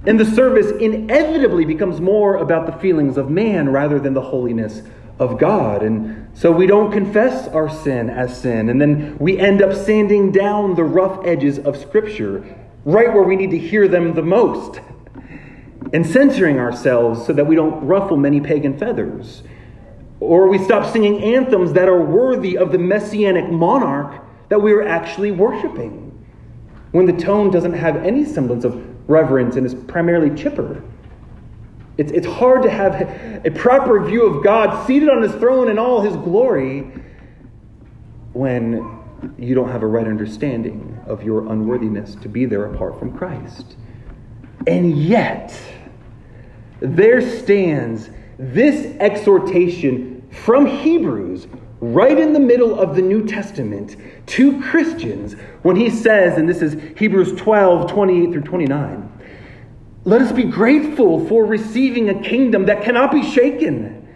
And 0.07 0.19
the 0.19 0.25
service 0.25 0.71
inevitably 0.81 1.65
becomes 1.65 2.01
more 2.01 2.37
about 2.37 2.67
the 2.67 2.73
feelings 2.73 3.17
of 3.17 3.31
man 3.31 3.69
rather 3.69 4.01
than 4.01 4.15
the 4.15 4.21
holiness 4.21 4.83
of 5.19 5.39
God. 5.39 5.83
And 5.83 6.24
so 6.35 6.51
we 6.51 6.67
don't 6.67 6.91
confess 6.91 7.47
our 7.49 7.71
sin 7.71 8.11
as 8.11 8.37
sin. 8.41 8.69
And 8.69 8.81
then 8.81 9.17
we 9.19 9.39
end 9.39 9.63
up 9.63 9.73
sanding 9.75 10.33
down 10.33 10.75
the 10.75 10.83
rough 10.83 11.25
edges 11.25 11.59
of 11.61 11.77
Scripture 11.77 12.45
right 12.85 13.13
where 13.13 13.23
we 13.23 13.37
need 13.37 13.51
to 13.53 13.59
hear 13.59 13.87
them 13.87 14.15
the 14.15 14.23
most. 14.23 14.81
And 15.93 16.05
censoring 16.05 16.59
ourselves 16.59 17.25
so 17.25 17.33
that 17.33 17.47
we 17.47 17.55
don't 17.55 17.87
ruffle 17.87 18.17
many 18.17 18.41
pagan 18.41 18.77
feathers. 18.77 19.45
Or 20.19 20.49
we 20.49 20.59
stop 20.59 20.93
singing 20.93 21.23
anthems 21.23 21.73
that 21.75 21.89
are 21.89 22.03
worthy 22.03 22.59
of 22.59 22.73
the 22.73 22.79
messianic 22.79 23.49
monarch 23.51 24.23
that 24.49 24.61
we 24.61 24.73
are 24.73 24.83
actually 24.83 25.31
worshiping. 25.31 26.11
When 26.91 27.07
the 27.07 27.13
tone 27.13 27.51
doesn't 27.51 27.75
have 27.75 27.97
any 28.05 28.25
semblance 28.25 28.65
of 28.65 28.83
reverence 29.09 29.57
and 29.57 29.67
is 29.67 29.75
primarily 29.75 30.35
chipper. 30.37 30.83
It's, 31.97 32.11
it's 32.11 32.27
hard 32.27 32.63
to 32.63 32.71
have 32.71 33.01
a 33.47 33.51
proper 33.51 34.05
view 34.05 34.27
of 34.27 34.43
God 34.43 34.87
seated 34.87 35.09
on 35.09 35.23
his 35.23 35.33
throne 35.33 35.71
in 35.71 35.79
all 35.79 36.01
his 36.01 36.17
glory 36.17 36.91
when 38.33 39.01
you 39.39 39.55
don't 39.55 39.71
have 39.71 39.83
a 39.83 39.87
right 39.87 40.07
understanding 40.07 40.99
of 41.07 41.23
your 41.23 41.47
unworthiness 41.53 42.17
to 42.17 42.29
be 42.29 42.47
there 42.47 42.67
apart 42.67 42.99
from 42.99 43.17
Christ. 43.17 43.77
And 44.67 44.99
yet, 44.99 45.59
there 46.81 47.21
stands 47.21 48.11
this 48.39 48.97
exhortation 48.99 50.27
from 50.31 50.67
Hebrews 50.67 51.47
right 51.81 52.19
in 52.19 52.33
the 52.33 52.41
middle 52.41 52.79
of 52.79 52.97
the 52.97 53.03
New 53.03 53.27
Testament 53.27 53.97
to 54.27 54.61
Christians 54.63 55.35
when 55.63 55.77
he 55.77 55.91
says, 55.91 56.39
and 56.39 56.49
this 56.49 56.63
is 56.63 56.77
Hebrews 56.99 57.39
12 57.41 57.91
28 57.91 58.33
through 58.33 58.43
29. 58.43 59.13
Let 60.05 60.21
us 60.21 60.33
be 60.33 60.45
grateful 60.45 61.27
for 61.27 61.45
receiving 61.47 62.11
a 62.11 62.23
kingdom 62.23 62.67
that 62.67 62.83
cannot 62.85 63.11
be 63.11 63.23
shaken. 63.23 64.07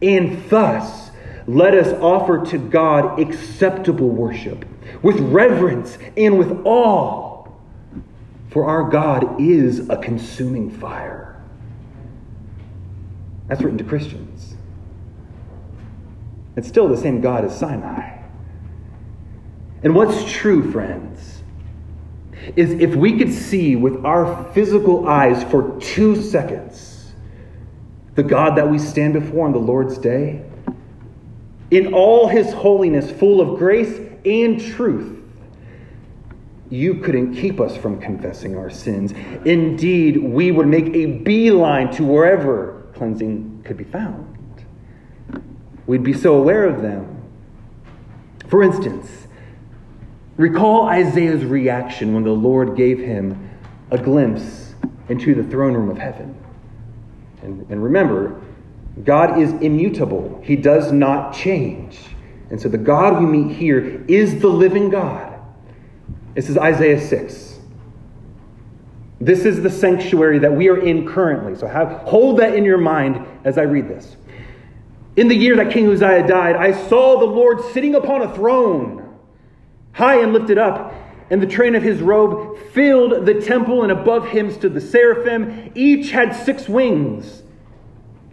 And 0.00 0.48
thus, 0.48 1.10
let 1.46 1.74
us 1.74 1.88
offer 2.00 2.44
to 2.46 2.58
God 2.58 3.18
acceptable 3.18 4.08
worship 4.08 4.64
with 5.02 5.18
reverence 5.20 5.98
and 6.16 6.38
with 6.38 6.64
awe. 6.64 7.48
For 8.50 8.66
our 8.66 8.88
God 8.88 9.40
is 9.40 9.88
a 9.88 9.96
consuming 9.96 10.70
fire. 10.70 11.42
That's 13.48 13.60
written 13.60 13.78
to 13.78 13.84
Christians. 13.84 14.54
It's 16.56 16.68
still 16.68 16.88
the 16.88 16.96
same 16.96 17.20
God 17.20 17.44
as 17.44 17.58
Sinai. 17.58 18.18
And 19.82 19.94
what's 19.94 20.30
true, 20.30 20.70
friends, 20.70 21.33
is 22.56 22.72
if 22.72 22.94
we 22.94 23.18
could 23.18 23.32
see 23.32 23.76
with 23.76 24.04
our 24.04 24.52
physical 24.52 25.08
eyes 25.08 25.42
for 25.44 25.78
two 25.80 26.20
seconds 26.20 27.12
the 28.14 28.22
God 28.22 28.56
that 28.56 28.68
we 28.68 28.78
stand 28.78 29.14
before 29.14 29.46
on 29.46 29.52
the 29.52 29.58
Lord's 29.58 29.98
day, 29.98 30.44
in 31.70 31.92
all 31.92 32.28
his 32.28 32.52
holiness, 32.52 33.10
full 33.10 33.40
of 33.40 33.58
grace 33.58 34.00
and 34.24 34.60
truth, 34.60 35.20
you 36.70 36.94
couldn't 36.94 37.34
keep 37.34 37.60
us 37.60 37.76
from 37.76 38.00
confessing 38.00 38.56
our 38.56 38.70
sins. 38.70 39.12
Indeed, 39.44 40.16
we 40.16 40.50
would 40.50 40.66
make 40.66 40.94
a 40.94 41.06
beeline 41.06 41.90
to 41.92 42.04
wherever 42.04 42.86
cleansing 42.94 43.62
could 43.64 43.76
be 43.76 43.84
found. 43.84 44.30
We'd 45.86 46.02
be 46.02 46.14
so 46.14 46.36
aware 46.36 46.64
of 46.64 46.82
them. 46.82 47.22
For 48.48 48.62
instance, 48.62 49.26
Recall 50.36 50.86
Isaiah's 50.86 51.44
reaction 51.44 52.14
when 52.14 52.24
the 52.24 52.30
Lord 52.30 52.76
gave 52.76 52.98
him 52.98 53.50
a 53.90 53.98
glimpse 53.98 54.74
into 55.08 55.34
the 55.34 55.44
throne 55.44 55.74
room 55.74 55.90
of 55.90 55.98
heaven. 55.98 56.36
And, 57.42 57.66
and 57.70 57.82
remember, 57.82 58.40
God 59.04 59.38
is 59.38 59.52
immutable, 59.52 60.40
He 60.44 60.56
does 60.56 60.92
not 60.92 61.34
change. 61.34 61.98
And 62.50 62.60
so 62.60 62.68
the 62.68 62.78
God 62.78 63.20
we 63.20 63.26
meet 63.26 63.56
here 63.56 64.04
is 64.06 64.40
the 64.40 64.48
living 64.48 64.90
God. 64.90 65.40
This 66.34 66.48
is 66.48 66.58
Isaiah 66.58 67.00
6. 67.00 67.60
This 69.20 69.44
is 69.44 69.62
the 69.62 69.70
sanctuary 69.70 70.40
that 70.40 70.52
we 70.52 70.68
are 70.68 70.76
in 70.76 71.06
currently. 71.06 71.54
So 71.54 71.66
have, 71.66 72.02
hold 72.02 72.38
that 72.38 72.54
in 72.54 72.64
your 72.64 72.78
mind 72.78 73.24
as 73.44 73.56
I 73.56 73.62
read 73.62 73.88
this. 73.88 74.16
In 75.16 75.28
the 75.28 75.36
year 75.36 75.56
that 75.56 75.72
King 75.72 75.88
Uzziah 75.90 76.26
died, 76.26 76.56
I 76.56 76.72
saw 76.88 77.18
the 77.20 77.26
Lord 77.26 77.60
sitting 77.72 77.94
upon 77.94 78.22
a 78.22 78.34
throne 78.34 79.03
high 79.94 80.20
and 80.20 80.32
lifted 80.32 80.58
up, 80.58 80.92
and 81.30 81.40
the 81.40 81.46
train 81.46 81.74
of 81.74 81.82
his 81.82 82.00
robe 82.00 82.58
filled 82.72 83.24
the 83.24 83.40
temple, 83.40 83.82
and 83.82 83.90
above 83.90 84.28
him 84.28 84.52
stood 84.52 84.74
the 84.74 84.80
seraphim. 84.80 85.72
Each 85.74 86.10
had 86.10 86.36
six 86.36 86.68
wings. 86.68 87.42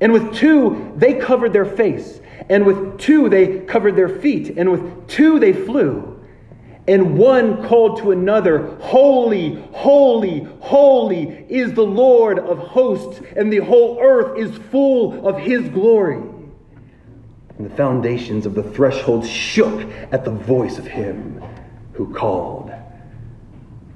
And 0.02 0.12
with 0.12 0.34
two 0.34 0.94
they 0.98 1.14
covered 1.14 1.54
their 1.54 1.66
face, 1.66 2.20
and 2.50 2.66
with 2.66 3.00
two 3.00 3.30
they 3.30 3.60
covered 3.60 3.96
their 3.96 4.10
feet, 4.10 4.58
and 4.58 4.72
with 4.72 5.08
two 5.08 5.40
they 5.40 5.54
flew. 5.54 6.20
And 6.88 7.18
one 7.18 7.64
called 7.68 8.00
to 8.00 8.12
another, 8.12 8.76
Holy, 8.82 9.62
holy, 9.72 10.48
holy 10.60 11.46
is 11.48 11.74
the 11.74 11.86
Lord 11.86 12.40
of 12.40 12.58
hosts, 12.58 13.22
and 13.36 13.54
the 13.54 13.60
whole 13.60 14.00
earth 14.02 14.38
is 14.38 14.58
full 14.72 15.28
of 15.28 15.38
his 15.38 15.70
glory. 15.70 16.22
And 17.58 17.70
the 17.70 17.76
foundations 17.76 18.46
of 18.46 18.56
the 18.56 18.64
threshold 18.64 19.26
shook 19.26 19.90
at 20.12 20.26
the 20.26 20.32
voice 20.32 20.78
of 20.78 20.86
him 20.88 21.42
who 21.94 22.14
called. 22.14 22.72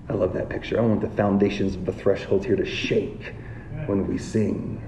I 0.08 0.14
love 0.14 0.34
that 0.34 0.50
picture. 0.50 0.80
I 0.80 0.82
want 0.82 1.02
the 1.02 1.10
foundations 1.10 1.76
of 1.76 1.86
the 1.86 1.94
threshold 1.94 2.46
here 2.46 2.56
to 2.56 2.66
shake 2.66 3.34
when 3.88 4.08
we 4.08 4.18
sing. 4.18 4.82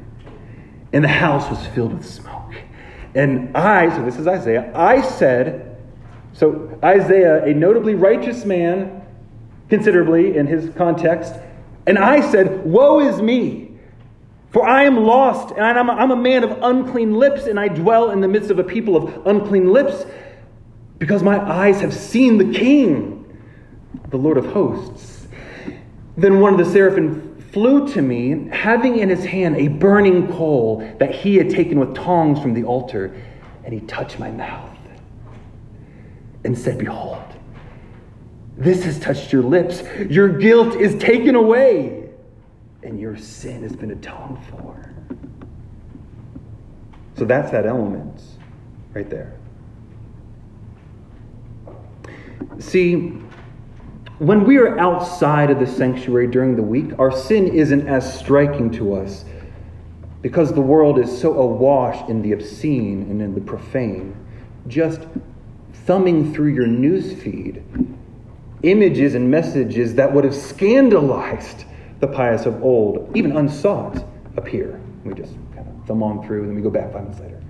And 0.94 1.04
the 1.04 1.10
house 1.10 1.50
was 1.50 1.66
filled 1.68 1.94
with 1.94 2.06
smoke. 2.06 2.54
And 3.16 3.56
I, 3.58 3.90
so 3.96 4.04
this 4.04 4.18
is 4.18 4.28
Isaiah, 4.28 4.72
I 4.76 5.02
said, 5.02 5.78
so 6.34 6.78
Isaiah, 6.84 7.44
a 7.44 7.54
notably 7.54 7.96
righteous 7.96 8.46
man, 8.46 9.02
considerably 9.70 10.38
in 10.38 10.46
his 10.46 10.70
context, 10.76 11.34
and 11.88 11.98
I 11.98 12.22
said, 12.32 12.66
Woe 12.66 13.00
is 13.00 13.22
me! 13.22 13.67
For 14.52 14.66
I 14.66 14.84
am 14.84 15.04
lost, 15.04 15.54
and 15.56 15.62
I'm 15.62 15.90
a, 15.90 15.94
I'm 15.94 16.12
a 16.12 16.16
man 16.16 16.44
of 16.44 16.58
unclean 16.62 17.14
lips, 17.14 17.46
and 17.46 17.60
I 17.60 17.68
dwell 17.68 18.12
in 18.12 18.22
the 18.22 18.28
midst 18.28 18.50
of 18.50 18.60
a 18.60 18.64
people 18.64 18.96
of 18.96 19.28
unclean 19.28 19.72
lips, 19.72 20.06
because 21.00 21.22
my 21.22 21.40
eyes 21.40 21.82
have 21.82 21.94
seen 21.94 22.38
the 22.38 22.58
King, 22.58 23.26
the 24.10 24.18
Lord 24.18 24.38
of 24.38 24.46
hosts. 24.48 25.28
Then 26.16 26.40
one 26.40 26.54
of 26.54 26.66
the 26.66 26.72
seraphim 26.72 27.40
flew 27.52 27.88
to 27.90 28.02
me, 28.02 28.50
having 28.52 29.00
in 29.00 29.10
his 29.10 29.26
hand 29.26 29.58
a 29.58 29.68
burning 29.68 30.28
coal 30.34 30.80
that 31.00 31.14
he 31.14 31.36
had 31.36 31.50
taken 31.50 31.80
with 31.80 31.94
tongs 31.94 32.40
from 32.40 32.54
the 32.54 32.64
altar, 32.64 33.22
and 33.64 33.74
he 33.74 33.82
touched 33.82 34.18
my 34.18 34.32
mouth 34.32 34.78
and 36.44 36.58
said, 36.58 36.78
Behold, 36.78 37.24
this 38.58 38.84
has 38.86 39.00
touched 39.00 39.34
your 39.34 39.44
lips. 39.44 39.84
Your 40.10 40.30
guilt 40.30 40.76
is 40.76 40.96
taken 41.02 41.36
away, 41.36 41.97
and 42.88 43.02
your 43.02 43.18
sin 43.18 43.64
has 43.64 43.76
been 43.76 43.92
atoned 43.92 44.40
for. 44.50 44.94
So 47.18 47.26
that's 47.26 47.52
that 47.52 47.66
element 47.66 48.22
right 48.94 49.10
there. 49.10 49.36
See, 52.60 53.10
when 54.20 54.46
we 54.46 54.58
are 54.58 54.80
outside 54.80 55.52
of 55.52 55.60
the 55.60 55.68
sanctuary 55.68 56.28
during 56.28 56.56
the 56.56 56.64
week, 56.64 56.98
our 56.98 57.12
sin 57.12 57.48
isn't 57.50 57.90
as 57.90 58.20
striking 58.20 58.72
to 58.72 58.96
us 58.96 59.26
because 60.22 60.54
the 60.54 60.62
world 60.62 60.98
is 60.98 61.16
so 61.20 61.38
awash 61.42 62.08
in 62.10 62.22
the 62.22 62.32
obscene 62.32 63.02
and 63.10 63.22
in 63.22 63.36
the 63.36 63.42
profane. 63.42 64.16
Just 64.70 65.02
thumbing 65.86 66.34
through 66.34 66.54
your 66.54 66.68
news 66.68 67.22
feed, 67.22 67.62
images 68.64 69.14
and 69.14 69.30
messages 69.30 69.94
that 69.96 70.14
would 70.14 70.24
have 70.24 70.36
scandalized 70.36 71.66
the 72.00 72.08
pious 72.08 72.46
of 72.46 72.64
old, 72.64 73.12
even 73.16 73.36
unsought, 73.38 74.06
appear. 74.36 74.80
We 75.04 75.14
just 75.14 75.34
kind 75.56 75.68
of 75.68 75.88
thumb 75.88 76.04
on 76.04 76.26
through 76.26 76.42
and 76.42 76.50
then 76.50 76.56
we 76.56 76.62
go 76.62 76.70
back 76.70 76.92
five 76.92 77.04
minutes 77.04 77.20
later. 77.20 77.42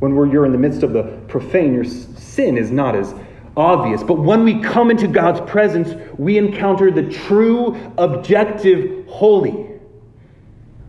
When 0.00 0.14
we're, 0.14 0.30
you're 0.30 0.46
in 0.46 0.52
the 0.52 0.58
midst 0.58 0.82
of 0.82 0.92
the 0.92 1.04
profane, 1.28 1.74
your 1.74 1.84
sin 1.84 2.56
is 2.56 2.70
not 2.70 2.94
as 2.94 3.14
obvious. 3.56 4.02
But 4.02 4.14
when 4.14 4.44
we 4.44 4.60
come 4.60 4.90
into 4.90 5.08
God's 5.08 5.40
presence, 5.50 5.94
we 6.16 6.38
encounter 6.38 6.90
the 6.90 7.10
true, 7.10 7.76
objective, 7.98 9.06
holy. 9.08 9.66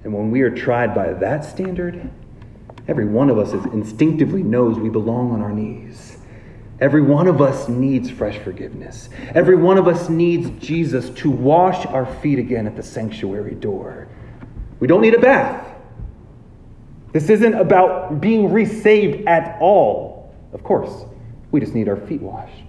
And 0.03 0.13
when 0.13 0.29
we 0.29 0.41
are 0.41 0.51
tried 0.51 0.93
by 0.93 1.13
that 1.13 1.43
standard, 1.43 2.09
every 2.87 3.05
one 3.05 3.29
of 3.29 3.39
us 3.39 3.53
instinctively 3.73 4.43
knows 4.43 4.77
we 4.77 4.89
belong 4.89 5.31
on 5.31 5.41
our 5.41 5.51
knees. 5.51 6.18
Every 6.81 7.01
one 7.01 7.27
of 7.27 7.41
us 7.41 7.67
needs 7.67 8.09
fresh 8.09 8.37
forgiveness. 8.37 9.09
Every 9.35 9.57
one 9.57 9.77
of 9.77 9.87
us 9.87 10.07
needs 10.07 10.49
Jesus 10.65 11.09
to 11.21 11.29
wash 11.29 11.85
our 11.87 12.05
feet 12.05 12.39
again 12.39 12.67
at 12.67 12.77
the 12.77 12.83
sanctuary 12.83 13.55
door. 13.55 14.07
We 14.79 14.87
don't 14.87 15.01
need 15.01 15.13
a 15.13 15.19
bath. 15.19 15.67
This 17.11 17.29
isn't 17.29 17.53
about 17.53 18.21
being 18.21 18.53
resaved 18.53 19.27
at 19.27 19.59
all. 19.59 20.33
Of 20.53 20.63
course, 20.63 21.05
we 21.51 21.59
just 21.59 21.73
need 21.73 21.89
our 21.89 21.97
feet 21.97 22.21
washed. 22.21 22.63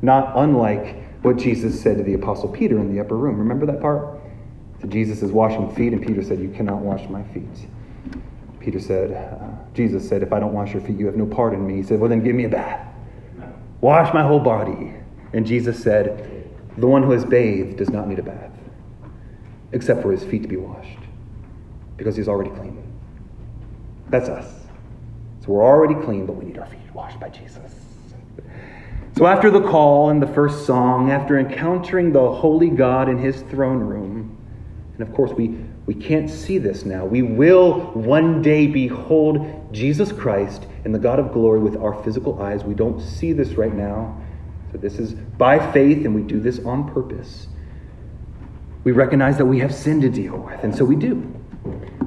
Not 0.00 0.32
unlike 0.36 1.02
what 1.22 1.36
Jesus 1.36 1.80
said 1.80 1.96
to 1.96 2.04
the 2.04 2.14
Apostle 2.14 2.50
Peter 2.50 2.78
in 2.78 2.94
the 2.94 3.00
upper 3.00 3.16
room. 3.16 3.38
Remember 3.38 3.66
that 3.66 3.80
part? 3.80 4.20
So 4.80 4.86
Jesus 4.86 5.22
is 5.22 5.32
washing 5.32 5.74
feet, 5.74 5.92
and 5.92 6.06
Peter 6.06 6.22
said, 6.22 6.38
You 6.38 6.50
cannot 6.50 6.80
wash 6.80 7.08
my 7.08 7.22
feet. 7.24 7.68
Peter 8.60 8.78
said, 8.78 9.12
uh, 9.12 9.74
Jesus 9.74 10.06
said, 10.08 10.22
If 10.22 10.32
I 10.32 10.38
don't 10.38 10.52
wash 10.52 10.72
your 10.72 10.82
feet, 10.82 10.98
you 10.98 11.06
have 11.06 11.16
no 11.16 11.26
part 11.26 11.54
in 11.54 11.66
me. 11.66 11.76
He 11.76 11.82
said, 11.82 11.98
Well, 11.98 12.10
then 12.10 12.22
give 12.22 12.34
me 12.34 12.44
a 12.44 12.48
bath. 12.48 12.93
Wash 13.84 14.14
my 14.14 14.22
whole 14.22 14.40
body. 14.40 14.94
And 15.34 15.46
Jesus 15.46 15.78
said, 15.78 16.48
The 16.78 16.86
one 16.86 17.02
who 17.02 17.10
has 17.10 17.22
bathed 17.22 17.76
does 17.76 17.90
not 17.90 18.08
need 18.08 18.18
a 18.18 18.22
bath, 18.22 18.50
except 19.72 20.00
for 20.00 20.10
his 20.10 20.24
feet 20.24 20.40
to 20.40 20.48
be 20.48 20.56
washed, 20.56 21.00
because 21.98 22.16
he's 22.16 22.26
already 22.26 22.48
clean. 22.48 22.82
That's 24.08 24.30
us. 24.30 24.46
So 25.40 25.48
we're 25.48 25.62
already 25.62 26.02
clean, 26.02 26.24
but 26.24 26.32
we 26.32 26.46
need 26.46 26.56
our 26.56 26.64
feet 26.64 26.80
washed 26.94 27.20
by 27.20 27.28
Jesus. 27.28 27.74
So 29.18 29.26
after 29.26 29.50
the 29.50 29.60
call 29.60 30.08
and 30.08 30.22
the 30.22 30.28
first 30.28 30.64
song, 30.64 31.10
after 31.10 31.38
encountering 31.38 32.10
the 32.10 32.32
holy 32.32 32.70
God 32.70 33.10
in 33.10 33.18
his 33.18 33.42
throne 33.42 33.80
room, 33.80 34.34
and 34.94 35.06
of 35.06 35.14
course 35.14 35.32
we, 35.32 35.62
we 35.86 35.94
can't 35.94 36.30
see 36.30 36.58
this 36.58 36.84
now, 36.84 37.04
we 37.04 37.20
will 37.22 37.80
one 37.92 38.40
day 38.40 38.66
behold 38.66 39.68
Jesus 39.72 40.12
Christ 40.12 40.66
and 40.84 40.94
the 40.94 40.98
God 40.98 41.18
of 41.18 41.32
glory 41.32 41.60
with 41.60 41.76
our 41.76 42.02
physical 42.02 42.40
eyes. 42.40 42.64
We 42.64 42.74
don't 42.74 43.00
see 43.00 43.32
this 43.32 43.50
right 43.50 43.74
now. 43.74 44.18
So 44.72 44.78
this 44.78 44.98
is 44.98 45.12
by 45.12 45.72
faith, 45.72 46.04
and 46.04 46.14
we 46.14 46.22
do 46.22 46.40
this 46.40 46.58
on 46.60 46.90
purpose. 46.90 47.48
We 48.82 48.92
recognize 48.92 49.36
that 49.38 49.46
we 49.46 49.58
have 49.60 49.74
sin 49.74 50.00
to 50.00 50.08
deal 50.08 50.38
with, 50.38 50.64
and 50.64 50.74
so 50.74 50.84
we 50.84 50.96
do. 50.96 51.32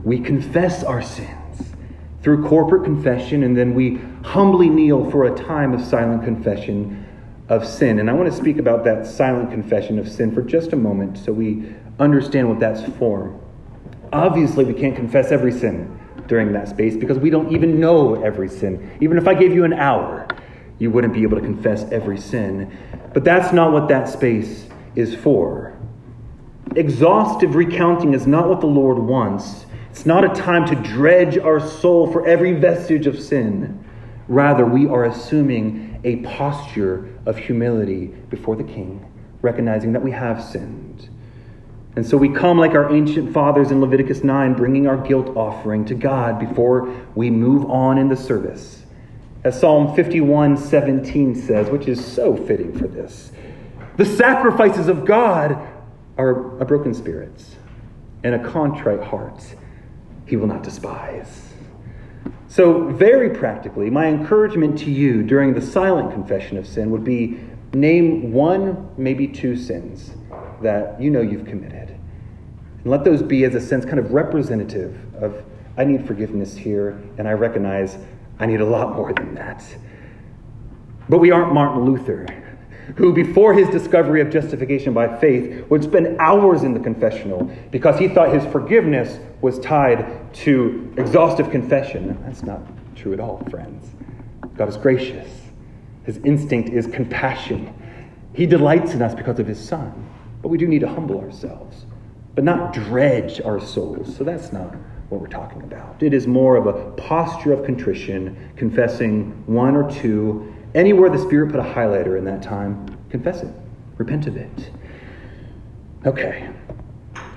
We 0.04 0.20
confess 0.20 0.84
our 0.84 1.02
sins 1.02 1.74
through 2.22 2.48
corporate 2.48 2.84
confession, 2.84 3.44
and 3.44 3.56
then 3.56 3.76
we 3.76 4.00
humbly 4.24 4.70
kneel 4.70 5.10
for 5.12 5.26
a 5.26 5.38
time 5.38 5.74
of 5.74 5.82
silent 5.82 6.24
confession 6.24 7.06
of 7.48 7.66
sin. 7.66 8.00
And 8.00 8.10
I 8.10 8.13
want 8.13 8.30
to 8.30 8.36
speak 8.36 8.58
about 8.58 8.84
that 8.86 9.06
silent 9.06 9.52
confession 9.52 10.00
of 10.00 10.10
sin 10.10 10.34
for 10.34 10.42
just 10.42 10.74
a 10.74 10.76
moment 10.76 11.18
so 11.18 11.32
we 11.32 11.74
understand 12.00 12.50
what 12.50 12.60
that's 12.60 12.84
for. 12.98 13.40
Obviously, 14.13 14.63
we 14.63 14.74
can't 14.74 14.96
confess 14.96 15.32
every 15.32 15.52
sin 15.52 16.00
during 16.28 16.54
that 16.54 16.67
space 16.67 16.96
because 16.96 17.17
we 17.17 17.30
don't 17.30 17.52
even 17.52 17.80
know 17.80 18.22
every 18.24 18.50
sin. 18.50 18.98
Even 19.02 19.17
if 19.17 19.28
I 19.28 19.34
gave 19.34 19.54
you 19.54 19.63
an 19.63 19.74
hour, 19.74 20.28
you 20.80 20.91
wouldn't 20.91 21.13
be 21.13 21.24
able 21.24 21.38
to 21.38 21.43
confess 21.43 21.84
every 21.91 22.17
sin. 22.17 22.78
But 23.13 23.24
that's 23.24 23.54
not 23.54 23.72
what 23.72 23.88
that 23.89 24.08
space 24.08 24.67
is 24.96 25.15
for. 25.15 25.78
Exhaustive 26.76 27.56
recounting 27.56 28.13
is 28.13 28.28
not 28.28 28.48
what 28.48 28.62
the 28.62 28.67
Lord 28.67 29.00
wants. 29.00 29.65
It's 29.89 30.06
not 30.06 30.24
a 30.24 30.41
time 30.41 30.65
to 30.67 30.76
dredge 30.76 31.38
our 31.38 31.60
soul 31.60 32.12
for 32.12 32.28
every 32.28 32.54
vestige 32.54 33.08
of 33.08 33.20
sin. 33.20 33.84
Rather, 34.28 34.65
we 34.65 34.88
are 34.88 35.06
assuming 35.06 36.00
a 36.04 36.17
posture 36.17 37.17
of 37.26 37.38
humility 37.38 38.08
before 38.30 38.56
the 38.56 38.63
King, 38.63 39.12
recognizing 39.41 39.93
that 39.93 40.04
we 40.04 40.12
have 40.12 40.43
sinned 40.43 41.10
and 41.97 42.05
so 42.05 42.15
we 42.15 42.29
come 42.29 42.60
like 42.60 42.73
our 42.73 42.93
ancient 42.93 43.33
fathers 43.33 43.71
in 43.71 43.81
Leviticus 43.81 44.23
9, 44.23 44.53
bringing 44.53 44.86
our 44.86 44.97
guilt 44.97 45.36
offering 45.36 45.83
to 45.86 45.95
God 45.95 46.38
before 46.38 46.93
we 47.15 47.31
move 47.31 47.65
on 47.71 47.97
in 47.97 48.07
the 48.07 48.15
service. 48.15 48.83
As 49.43 49.60
Psalm 49.60 49.95
51 49.95 50.57
17 50.57 51.33
says, 51.33 51.71
which 51.71 51.88
is 51.88 52.05
so 52.05 52.38
fitting 52.38 52.77
for 52.77 52.88
this 52.88 53.31
the 53.95 54.05
sacrifices 54.05 54.89
of 54.89 55.05
God 55.05 55.57
are 56.19 56.60
a 56.60 56.65
broken 56.65 56.93
spirit 56.93 57.43
and 58.23 58.36
a 58.36 58.47
contrite 58.47 59.03
heart 59.03 59.43
he 60.27 60.36
will 60.36 60.45
not 60.45 60.62
despise. 60.62 61.51
So, 62.47 62.89
very 62.89 63.31
practically, 63.31 63.89
my 63.89 64.05
encouragement 64.05 64.77
to 64.79 64.91
you 64.91 65.23
during 65.23 65.55
the 65.55 65.62
silent 65.63 66.12
confession 66.13 66.57
of 66.57 66.67
sin 66.67 66.91
would 66.91 67.03
be 67.03 67.39
name 67.73 68.33
one, 68.33 68.88
maybe 68.97 69.27
two 69.27 69.55
sins 69.55 70.12
that 70.62 71.02
you 71.02 71.10
know 71.10 71.22
you've 71.22 71.46
committed. 71.46 71.89
And 71.89 72.86
let 72.86 73.04
those 73.04 73.22
be, 73.22 73.43
as 73.46 73.56
a 73.56 73.62
sense, 73.62 73.86
kind 73.86 74.00
of 74.00 74.12
representative 74.12 74.98
of 75.15 75.43
I 75.78 75.84
need 75.84 76.08
forgiveness 76.08 76.56
here, 76.56 77.00
and 77.17 77.28
I 77.28 77.34
recognize 77.34 77.98
I 78.39 78.48
need 78.48 78.62
a 78.62 78.65
lot 78.65 78.96
more 78.96 79.13
than 79.13 79.36
that. 79.36 79.63
But 81.10 81.20
we 81.20 81.32
aren't 81.32 81.54
Martin 81.54 81.86
Luther, 81.86 82.26
who, 82.96 83.13
before 83.13 83.54
his 83.54 83.70
discovery 83.70 84.22
of 84.22 84.30
justification 84.30 84.93
by 84.93 85.17
faith, 85.20 85.70
would 85.70 85.84
spend 85.84 86.17
hours 86.20 86.63
in 86.63 86.74
the 86.74 86.80
confessional 86.80 87.52
because 87.72 88.00
he 88.00 88.08
thought 88.08 88.34
his 88.34 88.46
forgiveness 88.52 89.20
was 89.41 89.60
tied 89.60 90.34
to 90.34 90.93
exhaustive 90.98 91.52
confession. 91.52 92.17
That's 92.24 92.43
not 92.43 92.62
true 92.96 93.13
at 93.13 93.20
all, 93.20 93.43
friends. 93.50 93.86
God 94.56 94.70
is 94.70 94.78
gracious, 94.78 95.30
his 96.04 96.17
instinct 96.17 96.70
is 96.70 96.88
compassion. 96.88 97.74
He 98.34 98.46
delights 98.46 98.93
in 98.93 99.02
us 99.02 99.13
because 99.13 99.39
of 99.39 99.48
his 99.48 99.60
Son. 99.60 100.07
But 100.47 100.51
we 100.51 100.57
do 100.60 100.67
need 100.69 100.79
to 100.79 100.88
humble 100.88 101.19
ourselves, 101.19 101.86
but 102.33 102.45
not 102.45 102.71
dredge 102.71 103.41
our 103.41 103.60
souls. 103.60 104.15
So 104.15 104.23
that's 104.23 104.53
not 104.53 104.73
what 105.10 105.19
we're 105.19 105.27
talking 105.27 105.62
about. 105.62 106.01
It 106.01 106.13
is 106.13 106.25
more 106.25 106.55
of 106.55 106.67
a 106.67 106.91
posture 106.91 107.51
of 107.51 107.65
contrition, 107.65 108.53
confessing 108.55 109.43
one 109.45 109.75
or 109.75 109.91
two. 109.91 110.55
Anywhere 110.73 111.10
the 111.10 111.17
Spirit 111.17 111.51
put 111.51 111.60
a 111.60 111.63
highlighter 111.63 112.17
in 112.17 112.23
that 112.23 112.41
time, 112.41 112.97
confess 113.10 113.43
it, 113.43 113.53
repent 113.97 114.25
of 114.25 114.38
it. 114.38 114.71
Okay. 116.05 116.49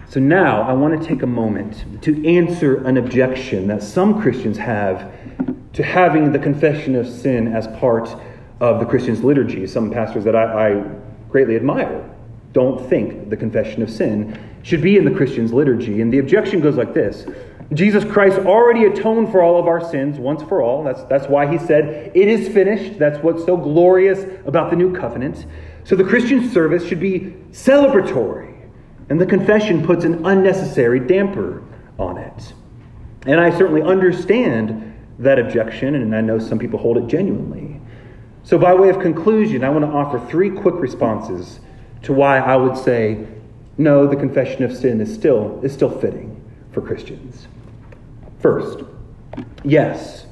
So 0.08 0.20
now 0.20 0.62
I 0.62 0.72
want 0.72 1.02
to 1.02 1.04
take 1.04 1.22
a 1.22 1.26
moment 1.26 1.84
to 2.02 2.24
answer 2.28 2.86
an 2.86 2.96
objection 2.96 3.66
that 3.66 3.82
some 3.82 4.22
Christians 4.22 4.56
have 4.56 5.12
to 5.72 5.82
having 5.82 6.30
the 6.30 6.38
confession 6.38 6.94
of 6.94 7.08
sin 7.08 7.52
as 7.52 7.66
part 7.80 8.08
of 8.60 8.78
the 8.78 8.86
Christian's 8.86 9.24
liturgy. 9.24 9.66
Some 9.66 9.90
pastors 9.90 10.22
that 10.22 10.36
I, 10.36 10.68
I 10.68 10.84
greatly 11.28 11.56
admire 11.56 12.09
don't 12.52 12.88
think 12.88 13.30
the 13.30 13.36
confession 13.36 13.82
of 13.82 13.90
sin 13.90 14.38
should 14.62 14.82
be 14.82 14.96
in 14.96 15.04
the 15.04 15.10
Christian's 15.10 15.52
liturgy. 15.52 16.00
And 16.00 16.12
the 16.12 16.18
objection 16.18 16.60
goes 16.60 16.76
like 16.76 16.94
this 16.94 17.26
Jesus 17.72 18.04
Christ 18.04 18.38
already 18.40 18.84
atoned 18.84 19.30
for 19.30 19.42
all 19.42 19.58
of 19.60 19.68
our 19.68 19.80
sins 19.90 20.18
once 20.18 20.42
for 20.42 20.60
all. 20.60 20.82
That's, 20.82 21.04
that's 21.04 21.28
why 21.28 21.50
he 21.50 21.58
said, 21.58 22.10
It 22.14 22.28
is 22.28 22.48
finished. 22.48 22.98
That's 22.98 23.22
what's 23.22 23.44
so 23.44 23.56
glorious 23.56 24.24
about 24.44 24.70
the 24.70 24.76
new 24.76 24.94
covenant. 24.94 25.46
So 25.84 25.94
the 25.94 26.04
Christian 26.04 26.50
service 26.50 26.86
should 26.86 27.00
be 27.00 27.34
celebratory, 27.52 28.54
and 29.08 29.20
the 29.20 29.26
confession 29.26 29.84
puts 29.84 30.04
an 30.04 30.26
unnecessary 30.26 31.00
damper 31.00 31.62
on 31.98 32.18
it. 32.18 32.54
And 33.26 33.40
I 33.40 33.56
certainly 33.56 33.82
understand 33.82 34.86
that 35.20 35.38
objection, 35.38 35.94
and 35.94 36.14
I 36.14 36.20
know 36.20 36.38
some 36.38 36.58
people 36.58 36.78
hold 36.78 36.96
it 36.98 37.06
genuinely. 37.06 37.80
So, 38.42 38.58
by 38.58 38.74
way 38.74 38.88
of 38.88 38.98
conclusion, 39.00 39.62
I 39.62 39.68
want 39.68 39.84
to 39.84 39.90
offer 39.90 40.18
three 40.28 40.50
quick 40.50 40.74
responses 40.76 41.60
to 42.02 42.12
why 42.12 42.38
I 42.38 42.56
would 42.56 42.76
say, 42.76 43.26
no, 43.78 44.06
the 44.06 44.16
confession 44.16 44.62
of 44.64 44.76
sin 44.76 45.00
is 45.00 45.12
still, 45.12 45.60
is 45.62 45.72
still 45.72 45.90
fitting 45.90 46.42
for 46.72 46.80
Christians. 46.80 47.46
First, 48.40 48.84
yes, 49.64 50.26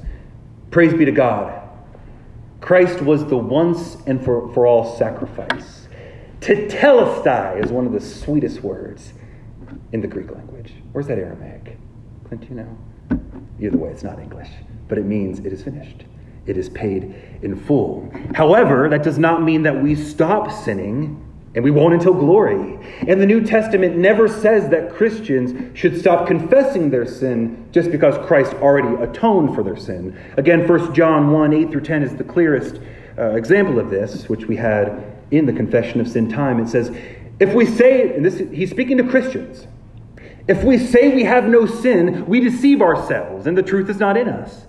praise 0.71 0.93
be 0.93 1.05
to 1.05 1.11
God. 1.11 1.55
Christ 2.61 3.01
was 3.01 3.25
the 3.25 3.37
once 3.37 3.97
and 4.05 4.23
for, 4.23 4.51
for 4.53 4.67
all 4.67 4.97
sacrifice. 4.97 5.87
Tetelestai 6.41 7.63
is 7.63 7.71
one 7.71 7.85
of 7.85 7.93
the 7.93 8.01
sweetest 8.01 8.61
words 8.61 9.13
in 9.91 10.01
the 10.01 10.07
Greek 10.07 10.31
language. 10.31 10.73
Where's 10.91 11.07
that 11.07 11.17
Aramaic? 11.17 11.77
Clint, 12.27 12.49
you 12.49 12.55
know? 12.55 12.77
Either 13.59 13.77
way, 13.77 13.89
it's 13.89 14.03
not 14.03 14.19
English, 14.19 14.49
but 14.87 14.97
it 14.97 15.05
means 15.05 15.39
it 15.39 15.51
is 15.51 15.63
finished. 15.63 16.05
It 16.45 16.57
is 16.57 16.69
paid 16.69 17.15
in 17.41 17.55
full. 17.55 18.11
However, 18.33 18.89
that 18.89 19.03
does 19.03 19.19
not 19.19 19.43
mean 19.43 19.63
that 19.63 19.83
we 19.83 19.95
stop 19.95 20.51
sinning 20.51 21.25
and 21.59 21.63
we 21.65 21.71
won't 21.71 21.93
until 21.93 22.13
glory. 22.13 22.79
And 23.05 23.19
the 23.19 23.25
New 23.25 23.45
Testament 23.45 23.97
never 23.97 24.29
says 24.29 24.69
that 24.69 24.93
Christians 24.93 25.77
should 25.77 25.99
stop 25.99 26.25
confessing 26.25 26.89
their 26.89 27.05
sin 27.05 27.67
just 27.73 27.91
because 27.91 28.17
Christ 28.25 28.53
already 28.61 28.95
atoned 29.03 29.55
for 29.55 29.61
their 29.61 29.75
sin. 29.75 30.17
Again, 30.37 30.65
1 30.65 30.93
John 30.93 31.31
1 31.31 31.53
8 31.53 31.69
through 31.69 31.81
10 31.81 32.03
is 32.03 32.15
the 32.15 32.23
clearest 32.23 32.79
uh, 33.17 33.31
example 33.31 33.77
of 33.77 33.89
this, 33.89 34.29
which 34.29 34.45
we 34.45 34.55
had 34.55 35.03
in 35.31 35.45
the 35.45 35.51
confession 35.51 35.99
of 35.99 36.07
sin 36.07 36.29
time. 36.29 36.61
It 36.61 36.69
says, 36.69 36.95
If 37.41 37.53
we 37.53 37.65
say, 37.65 38.15
and 38.15 38.23
this, 38.23 38.37
he's 38.37 38.69
speaking 38.69 38.95
to 38.95 39.03
Christians, 39.03 39.67
if 40.47 40.63
we 40.63 40.77
say 40.77 41.13
we 41.13 41.25
have 41.25 41.43
no 41.49 41.65
sin, 41.65 42.25
we 42.25 42.39
deceive 42.39 42.81
ourselves, 42.81 43.47
and 43.47 43.57
the 43.57 43.63
truth 43.63 43.89
is 43.89 43.99
not 43.99 44.15
in 44.15 44.29
us. 44.29 44.65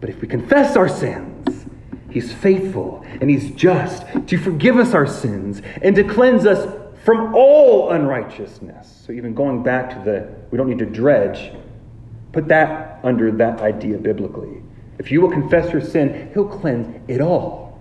But 0.00 0.10
if 0.10 0.20
we 0.20 0.28
confess 0.28 0.76
our 0.76 0.88
sins, 0.88 1.39
He's 2.10 2.32
faithful 2.32 3.04
and 3.20 3.30
He's 3.30 3.50
just 3.52 4.04
to 4.26 4.38
forgive 4.38 4.76
us 4.76 4.94
our 4.94 5.06
sins 5.06 5.62
and 5.82 5.94
to 5.96 6.04
cleanse 6.04 6.46
us 6.46 6.76
from 7.04 7.34
all 7.34 7.90
unrighteousness. 7.90 9.02
So, 9.06 9.12
even 9.12 9.34
going 9.34 9.62
back 9.62 9.90
to 9.90 10.04
the, 10.04 10.34
we 10.50 10.58
don't 10.58 10.68
need 10.68 10.78
to 10.78 10.86
dredge, 10.86 11.52
put 12.32 12.48
that 12.48 13.00
under 13.02 13.30
that 13.32 13.60
idea 13.60 13.98
biblically. 13.98 14.62
If 14.98 15.10
you 15.10 15.20
will 15.20 15.30
confess 15.30 15.72
your 15.72 15.80
sin, 15.80 16.30
He'll 16.34 16.48
cleanse 16.48 17.02
it 17.08 17.20
all. 17.20 17.80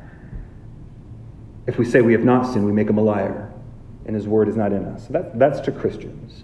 If 1.68 1.78
we 1.78 1.86
say 1.86 2.02
we 2.02 2.14
have 2.14 2.24
not 2.24 2.52
sinned, 2.52 2.66
we 2.66 2.72
make 2.72 2.90
Him 2.90 2.98
a 2.98 3.02
liar, 3.02 3.52
and 4.06 4.16
His 4.16 4.28
word 4.28 4.48
is 4.48 4.56
not 4.56 4.72
in 4.72 4.86
us. 4.86 5.08
So 5.08 5.14
that, 5.14 5.38
that's 5.38 5.60
to 5.62 5.72
Christians. 5.72 6.44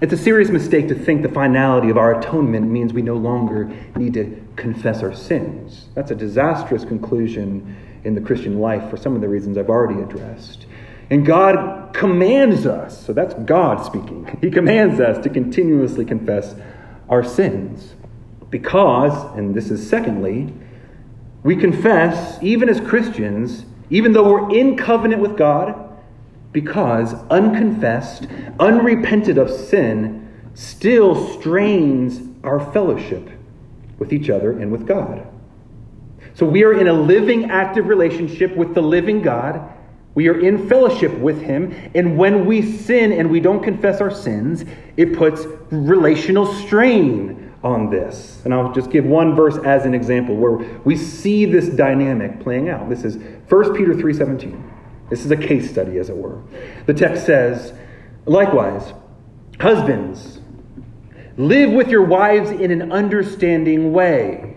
It's 0.00 0.12
a 0.12 0.18
serious 0.18 0.50
mistake 0.50 0.86
to 0.88 0.94
think 0.94 1.22
the 1.22 1.28
finality 1.28 1.90
of 1.90 1.96
our 1.96 2.20
atonement 2.20 2.70
means 2.70 2.92
we 2.92 3.02
no 3.02 3.16
longer 3.16 3.64
need 3.96 4.14
to 4.14 4.47
confess 4.58 5.02
our 5.02 5.14
sins. 5.14 5.86
That's 5.94 6.10
a 6.10 6.14
disastrous 6.14 6.84
conclusion 6.84 7.76
in 8.04 8.14
the 8.14 8.20
Christian 8.20 8.58
life 8.58 8.90
for 8.90 8.96
some 8.96 9.14
of 9.14 9.20
the 9.20 9.28
reasons 9.28 9.56
I've 9.56 9.70
already 9.70 10.02
addressed. 10.02 10.66
And 11.10 11.24
God 11.24 11.94
commands 11.94 12.66
us, 12.66 13.06
so 13.06 13.12
that's 13.12 13.32
God 13.34 13.84
speaking, 13.84 14.36
He 14.42 14.50
commands 14.50 15.00
us 15.00 15.22
to 15.24 15.30
continuously 15.30 16.04
confess 16.04 16.54
our 17.08 17.24
sins. 17.24 17.94
Because, 18.50 19.36
and 19.36 19.54
this 19.54 19.70
is 19.70 19.88
secondly, 19.88 20.52
we 21.42 21.56
confess, 21.56 22.38
even 22.42 22.68
as 22.68 22.80
Christians, 22.80 23.64
even 23.90 24.12
though 24.12 24.30
we're 24.30 24.54
in 24.54 24.76
covenant 24.76 25.22
with 25.22 25.36
God, 25.36 25.84
because 26.52 27.14
unconfessed, 27.30 28.26
unrepented 28.58 29.38
of 29.38 29.50
sin 29.50 30.28
still 30.54 31.38
strains 31.38 32.20
our 32.42 32.58
fellowship 32.72 33.30
with 33.98 34.12
each 34.12 34.30
other 34.30 34.52
and 34.52 34.70
with 34.70 34.86
God. 34.86 35.26
So 36.34 36.46
we 36.46 36.64
are 36.64 36.78
in 36.78 36.86
a 36.86 36.92
living, 36.92 37.50
active 37.50 37.86
relationship 37.86 38.56
with 38.56 38.74
the 38.74 38.82
living 38.82 39.22
God. 39.22 39.72
We 40.14 40.28
are 40.28 40.38
in 40.38 40.68
fellowship 40.68 41.16
with 41.18 41.40
Him. 41.40 41.74
And 41.94 42.16
when 42.16 42.46
we 42.46 42.62
sin 42.62 43.12
and 43.12 43.30
we 43.30 43.40
don't 43.40 43.62
confess 43.62 44.00
our 44.00 44.10
sins, 44.10 44.64
it 44.96 45.16
puts 45.16 45.46
relational 45.70 46.46
strain 46.46 47.52
on 47.62 47.90
this. 47.90 48.40
And 48.44 48.54
I'll 48.54 48.72
just 48.72 48.90
give 48.90 49.04
one 49.04 49.34
verse 49.34 49.56
as 49.64 49.84
an 49.84 49.94
example 49.94 50.36
where 50.36 50.56
we 50.84 50.96
see 50.96 51.44
this 51.44 51.68
dynamic 51.68 52.40
playing 52.40 52.68
out. 52.68 52.88
This 52.88 53.04
is 53.04 53.16
1 53.48 53.74
Peter 53.74 53.94
3:17. 53.94 54.62
This 55.10 55.24
is 55.24 55.30
a 55.30 55.36
case 55.36 55.70
study, 55.70 55.98
as 55.98 56.10
it 56.10 56.16
were. 56.16 56.42
The 56.86 56.94
text 56.94 57.24
says, 57.24 57.72
likewise, 58.26 58.92
husbands, 59.58 60.37
live 61.38 61.70
with 61.70 61.88
your 61.88 62.02
wives 62.02 62.50
in 62.50 62.70
an 62.72 62.92
understanding 62.92 63.92
way, 63.92 64.56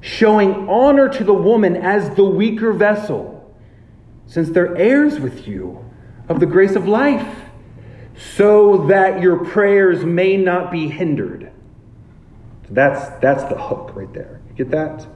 showing 0.00 0.68
honor 0.68 1.08
to 1.08 1.24
the 1.24 1.32
woman 1.32 1.76
as 1.76 2.14
the 2.16 2.24
weaker 2.24 2.72
vessel, 2.72 3.54
since 4.26 4.50
they're 4.50 4.76
heirs 4.76 5.20
with 5.20 5.46
you 5.46 5.82
of 6.28 6.40
the 6.40 6.46
grace 6.46 6.74
of 6.74 6.88
life, 6.88 7.44
so 8.36 8.88
that 8.88 9.22
your 9.22 9.44
prayers 9.44 10.04
may 10.04 10.36
not 10.36 10.70
be 10.70 10.88
hindered. 10.88 11.52
That's, 12.68 13.08
that's 13.20 13.44
the 13.44 13.60
hook 13.60 13.94
right 13.94 14.12
there. 14.12 14.40
Get 14.56 14.70
that? 14.70 15.06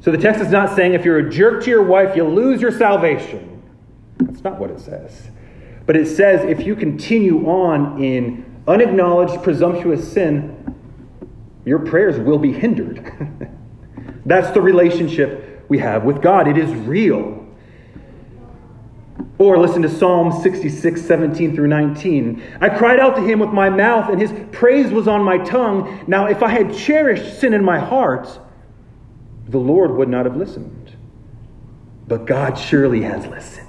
So 0.00 0.10
the 0.10 0.18
text 0.18 0.40
is 0.40 0.50
not 0.50 0.74
saying 0.74 0.94
if 0.94 1.04
you're 1.04 1.18
a 1.18 1.30
jerk 1.30 1.62
to 1.64 1.70
your 1.70 1.82
wife, 1.82 2.16
you 2.16 2.24
lose 2.24 2.60
your 2.60 2.72
salvation. 2.72 3.62
That's 4.18 4.42
not 4.42 4.58
what 4.58 4.70
it 4.70 4.80
says. 4.80 5.30
But 5.86 5.96
it 5.96 6.06
says 6.06 6.44
if 6.44 6.66
you 6.66 6.76
continue 6.76 7.46
on 7.46 8.02
in 8.02 8.51
unacknowledged, 8.66 9.42
presumptuous 9.42 10.12
sin, 10.12 10.58
your 11.64 11.78
prayers 11.78 12.18
will 12.18 12.38
be 12.38 12.52
hindered. 12.52 13.50
That's 14.26 14.50
the 14.52 14.60
relationship 14.60 15.64
we 15.68 15.78
have 15.78 16.04
with 16.04 16.22
God. 16.22 16.48
It 16.48 16.58
is 16.58 16.70
real. 16.72 17.46
Or 19.38 19.58
listen 19.58 19.82
to 19.82 19.88
Psalm 19.88 20.42
66, 20.42 21.00
17 21.00 21.54
through 21.54 21.68
19. 21.68 22.42
I 22.60 22.68
cried 22.68 23.00
out 23.00 23.16
to 23.16 23.22
him 23.22 23.38
with 23.40 23.50
my 23.50 23.68
mouth, 23.68 24.10
and 24.10 24.20
his 24.20 24.32
praise 24.52 24.92
was 24.92 25.08
on 25.08 25.22
my 25.22 25.38
tongue. 25.38 26.04
Now, 26.06 26.26
if 26.26 26.42
I 26.42 26.48
had 26.48 26.74
cherished 26.74 27.40
sin 27.40 27.54
in 27.54 27.64
my 27.64 27.78
heart, 27.78 28.38
the 29.48 29.58
Lord 29.58 29.92
would 29.92 30.08
not 30.08 30.26
have 30.26 30.36
listened. 30.36 30.96
But 32.06 32.26
God 32.26 32.54
surely 32.58 33.02
has 33.02 33.26
listened 33.26 33.62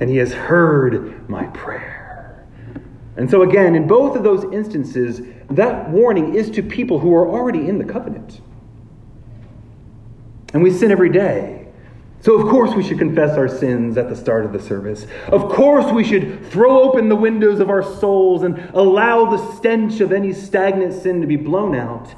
and 0.00 0.10
he 0.10 0.16
has 0.16 0.32
heard 0.32 1.28
my 1.28 1.46
prayer. 1.46 2.01
And 3.16 3.30
so, 3.30 3.42
again, 3.42 3.74
in 3.74 3.86
both 3.86 4.16
of 4.16 4.22
those 4.22 4.44
instances, 4.52 5.20
that 5.50 5.90
warning 5.90 6.34
is 6.34 6.50
to 6.50 6.62
people 6.62 6.98
who 6.98 7.14
are 7.14 7.28
already 7.28 7.68
in 7.68 7.78
the 7.78 7.84
covenant. 7.84 8.40
And 10.54 10.62
we 10.62 10.70
sin 10.70 10.90
every 10.90 11.10
day. 11.10 11.68
So, 12.20 12.40
of 12.40 12.48
course, 12.48 12.74
we 12.74 12.82
should 12.82 12.98
confess 12.98 13.36
our 13.36 13.48
sins 13.48 13.98
at 13.98 14.08
the 14.08 14.16
start 14.16 14.44
of 14.44 14.52
the 14.52 14.60
service. 14.60 15.06
Of 15.26 15.50
course, 15.50 15.92
we 15.92 16.04
should 16.04 16.46
throw 16.46 16.80
open 16.82 17.08
the 17.08 17.16
windows 17.16 17.58
of 17.58 17.68
our 17.68 17.82
souls 17.82 18.44
and 18.44 18.58
allow 18.74 19.26
the 19.26 19.56
stench 19.56 20.00
of 20.00 20.12
any 20.12 20.32
stagnant 20.32 20.94
sin 20.94 21.20
to 21.20 21.26
be 21.26 21.36
blown 21.36 21.74
out 21.74 22.14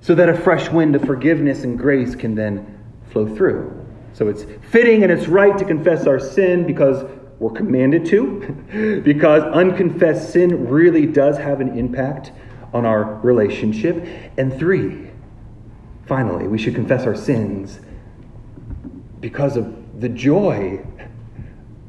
so 0.00 0.14
that 0.14 0.28
a 0.28 0.36
fresh 0.36 0.70
wind 0.70 0.94
of 0.94 1.02
forgiveness 1.02 1.64
and 1.64 1.78
grace 1.78 2.14
can 2.14 2.34
then 2.34 2.78
flow 3.10 3.26
through. 3.34 3.76
So 4.12 4.28
it's 4.28 4.44
fitting 4.70 5.02
and 5.02 5.12
it's 5.12 5.26
right 5.26 5.56
to 5.58 5.64
confess 5.64 6.06
our 6.06 6.20
sin 6.20 6.66
because 6.66 7.04
we're 7.40 7.50
commanded 7.50 8.04
to, 8.04 9.00
because 9.04 9.42
unconfessed 9.42 10.30
sin 10.30 10.68
really 10.68 11.06
does 11.06 11.38
have 11.38 11.60
an 11.60 11.76
impact 11.76 12.32
on 12.72 12.84
our 12.84 13.14
relationship. 13.20 14.06
And 14.36 14.56
three, 14.56 15.10
finally, 16.06 16.46
we 16.46 16.58
should 16.58 16.74
confess 16.74 17.06
our 17.06 17.16
sins 17.16 17.80
because 19.20 19.56
of 19.56 20.00
the 20.00 20.08
joy 20.08 20.84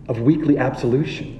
of 0.08 0.22
weekly 0.22 0.58
absolution. 0.58 1.38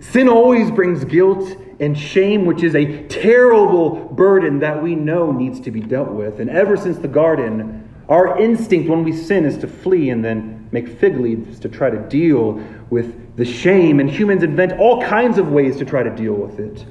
Sin 0.00 0.28
always 0.28 0.70
brings 0.70 1.04
guilt 1.04 1.56
and 1.80 1.96
shame, 1.96 2.44
which 2.44 2.64
is 2.64 2.74
a 2.74 3.06
terrible 3.06 3.90
burden 4.06 4.58
that 4.58 4.82
we 4.82 4.96
know 4.96 5.30
needs 5.30 5.60
to 5.60 5.70
be 5.70 5.80
dealt 5.80 6.10
with. 6.10 6.40
And 6.40 6.50
ever 6.50 6.76
since 6.76 6.98
the 6.98 7.08
garden, 7.08 7.88
our 8.08 8.40
instinct 8.40 8.88
when 8.88 9.04
we 9.04 9.12
sin 9.12 9.44
is 9.44 9.58
to 9.58 9.68
flee 9.68 10.10
and 10.10 10.24
then 10.24 10.57
make 10.72 10.88
fig 10.98 11.18
leaves 11.18 11.58
to 11.60 11.68
try 11.68 11.90
to 11.90 11.98
deal 12.08 12.62
with 12.90 13.36
the 13.36 13.44
shame, 13.44 14.00
and 14.00 14.10
humans 14.10 14.42
invent 14.42 14.72
all 14.78 15.02
kinds 15.02 15.38
of 15.38 15.52
ways 15.52 15.76
to 15.78 15.84
try 15.84 16.02
to 16.02 16.10
deal 16.10 16.34
with 16.34 16.58
it. 16.58 16.84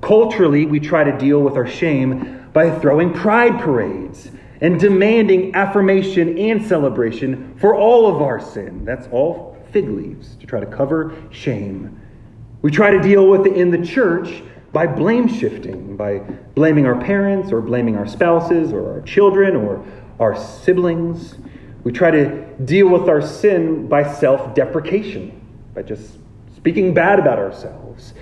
Culturally, 0.00 0.66
we 0.66 0.80
try 0.80 1.04
to 1.04 1.16
deal 1.18 1.40
with 1.40 1.54
our 1.56 1.66
shame 1.66 2.48
by 2.52 2.76
throwing 2.80 3.12
pride 3.12 3.60
parades 3.60 4.30
and 4.60 4.78
demanding 4.78 5.54
affirmation 5.54 6.36
and 6.38 6.66
celebration 6.66 7.56
for 7.58 7.74
all 7.74 8.06
of 8.06 8.22
our 8.22 8.40
sin. 8.40 8.84
That's 8.84 9.06
all 9.08 9.56
fig 9.72 9.88
leaves 9.88 10.36
to 10.36 10.46
try 10.46 10.60
to 10.60 10.66
cover 10.66 11.14
shame. 11.30 12.00
We 12.62 12.70
try 12.70 12.90
to 12.90 13.00
deal 13.00 13.28
with 13.28 13.46
it 13.46 13.54
in 13.54 13.70
the 13.70 13.84
church 13.84 14.42
by 14.72 14.86
blame 14.86 15.28
shifting, 15.28 15.96
by 15.96 16.18
blaming 16.54 16.86
our 16.86 17.00
parents 17.00 17.52
or 17.52 17.60
blaming 17.60 17.96
our 17.96 18.06
spouses 18.06 18.72
or 18.72 18.92
our 18.92 19.00
children 19.02 19.56
or 19.56 19.84
our 20.18 20.36
siblings. 20.36 21.36
We 21.84 21.92
try 21.92 22.10
to 22.10 22.44
deal 22.64 22.88
with 22.88 23.08
our 23.08 23.22
sin 23.22 23.88
by 23.88 24.12
self 24.12 24.54
deprecation, 24.54 25.40
by 25.74 25.82
just 25.82 26.18
speaking 26.56 26.92
bad 26.92 27.18
about 27.18 27.38
ourselves. 27.38 28.12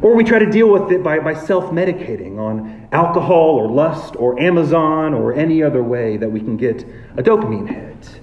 Or 0.00 0.14
we 0.14 0.24
try 0.24 0.38
to 0.38 0.50
deal 0.50 0.70
with 0.70 0.90
it 0.92 1.02
by, 1.02 1.18
by 1.18 1.34
self 1.34 1.66
medicating 1.66 2.38
on 2.38 2.88
alcohol 2.92 3.56
or 3.56 3.68
lust 3.68 4.16
or 4.16 4.40
Amazon 4.40 5.14
or 5.14 5.34
any 5.34 5.62
other 5.62 5.82
way 5.82 6.16
that 6.16 6.30
we 6.30 6.40
can 6.40 6.56
get 6.56 6.82
a 7.16 7.22
dopamine 7.22 7.68
hit. 7.68 8.20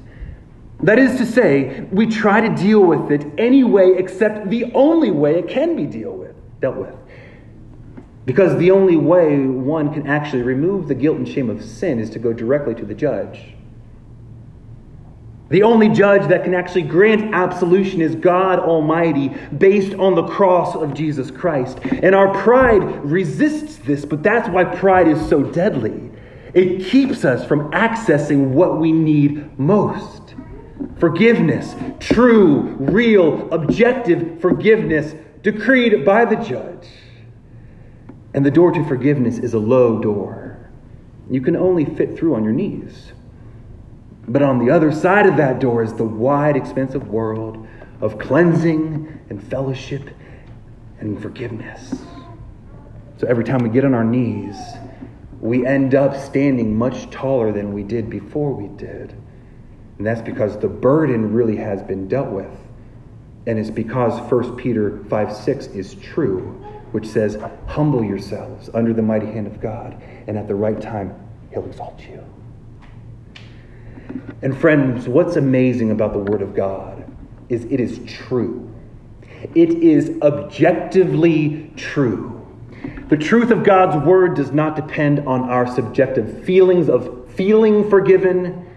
That 0.82 0.98
is 0.98 1.18
to 1.18 1.26
say, 1.26 1.82
we 1.92 2.06
try 2.08 2.40
to 2.40 2.56
deal 2.56 2.82
with 2.82 3.12
it 3.12 3.26
any 3.38 3.66
way 3.66 3.96
except 3.98 4.50
the 4.50 4.72
only 4.74 5.12
way 5.12 5.38
it 5.38 5.50
can 5.50 5.76
be 5.76 5.86
deal 5.86 6.14
with, 6.14 6.36
dealt 6.62 6.78
with. 6.78 6.96
Because 8.26 8.58
the 8.58 8.72
only 8.72 8.96
way 8.96 9.40
one 9.40 9.94
can 9.94 10.08
actually 10.08 10.44
remove 10.44 10.88
the 10.88 10.96
guilt 10.96 11.18
and 11.18 11.28
shame 11.28 11.50
of 11.50 11.64
sin 11.64 12.00
is 12.00 12.10
to 12.12 12.20
go 12.20 12.32
directly 12.32 12.76
to 12.76 12.86
the 12.86 12.94
judge. 12.94 13.56
The 15.50 15.64
only 15.64 15.90
judge 15.90 16.28
that 16.28 16.44
can 16.44 16.54
actually 16.54 16.84
grant 16.84 17.34
absolution 17.34 18.02
is 18.02 18.16
God 18.16 18.60
Almighty, 18.60 19.30
based 19.58 19.96
on 19.96 20.14
the 20.16 20.28
cross 20.28 20.76
of 20.76 20.94
Jesus 20.94 21.32
Christ. 21.32 21.80
And 21.84 22.14
our 22.14 22.34
pride 22.42 23.04
resists 23.04 23.78
this, 23.78 24.06
but 24.06 24.22
that's 24.22 24.48
why 24.50 24.64
pride 24.64 25.08
is 25.08 25.28
so 25.28 25.44
deadly. 25.44 26.12
It 26.54 26.86
keeps 26.86 27.26
us 27.26 27.46
from 27.48 27.72
accessing 27.72 28.50
what 28.50 28.80
we 28.80 28.92
need 28.92 29.58
most 29.60 30.36
forgiveness, 30.98 31.76
true, 32.00 32.62
real, 32.80 33.52
objective 33.52 34.40
forgiveness 34.40 35.14
decreed 35.42 36.06
by 36.06 36.26
the 36.26 36.36
judge. 36.38 36.88
And 38.34 38.46
the 38.46 38.52
door 38.52 38.72
to 38.72 38.86
forgiveness 38.86 39.40
is 39.40 39.54
a 39.54 39.60
low 39.60 40.00
door. 40.00 40.70
You 41.30 41.42
can 41.42 41.56
only 41.56 41.86
fit 41.86 42.18
through 42.18 42.36
on 42.36 42.44
your 42.44 42.54
knees. 42.54 43.12
But 44.30 44.44
on 44.44 44.64
the 44.64 44.70
other 44.70 44.92
side 44.92 45.26
of 45.26 45.38
that 45.38 45.60
door 45.60 45.82
is 45.82 45.92
the 45.94 46.04
wide, 46.04 46.56
expansive 46.56 47.08
world 47.08 47.68
of 48.00 48.20
cleansing 48.20 49.20
and 49.32 49.44
fellowship 49.44 50.08
and 51.00 51.20
forgiveness. 51.20 51.96
So 53.18 53.26
every 53.28 53.44
time 53.44 53.64
we 53.64 53.70
get 53.70 53.86
on 53.86 53.96
our 53.96 54.04
knees, 54.04 54.56
we 55.42 55.66
end 55.66 55.96
up 55.96 56.16
standing 56.16 56.78
much 56.78 57.10
taller 57.10 57.52
than 57.52 57.74
we 57.74 57.82
did 57.82 58.08
before 58.08 58.54
we 58.54 58.68
did. 58.78 59.16
And 59.98 60.06
that's 60.06 60.22
because 60.22 60.60
the 60.60 60.68
burden 60.68 61.34
really 61.34 61.58
has 61.58 61.82
been 61.82 62.08
dealt 62.08 62.30
with. 62.30 62.56
And 63.48 63.58
it's 63.58 63.72
because 63.72 64.20
1 64.32 64.58
Peter 64.58 65.04
5 65.06 65.36
6 65.36 65.68
is 65.68 65.96
true, 65.96 66.64
which 66.92 67.08
says, 67.08 67.38
Humble 67.66 68.04
yourselves 68.04 68.70
under 68.76 68.94
the 68.94 69.02
mighty 69.02 69.26
hand 69.26 69.48
of 69.48 69.60
God, 69.60 70.00
and 70.28 70.38
at 70.38 70.48
the 70.48 70.56
right 70.56 70.80
time, 70.80 71.16
he'll 71.52 71.66
exalt 71.66 72.00
you. 72.02 72.24
And 74.42 74.58
friends, 74.58 75.08
what's 75.08 75.36
amazing 75.36 75.92
about 75.92 76.14
the 76.14 76.20
Word 76.20 76.42
of 76.42 76.56
God 76.56 77.06
is 77.50 77.66
it 77.66 77.80
is 77.80 78.00
true. 78.06 78.70
It 79.56 79.70
is 79.70 80.22
objectively 80.22 81.72
true. 81.76 82.36
The 83.10 83.18
truth 83.18 83.52
of 83.52 83.64
God's 83.64 84.06
Word 84.06 84.36
does 84.36 84.52
not 84.52 84.76
depend 84.76 85.20
on 85.28 85.50
our 85.50 85.68
subjective 85.68 86.44
feelings 86.44 86.90
of 86.90 87.30
feeling 87.34 87.90
forgiven. 87.90 88.68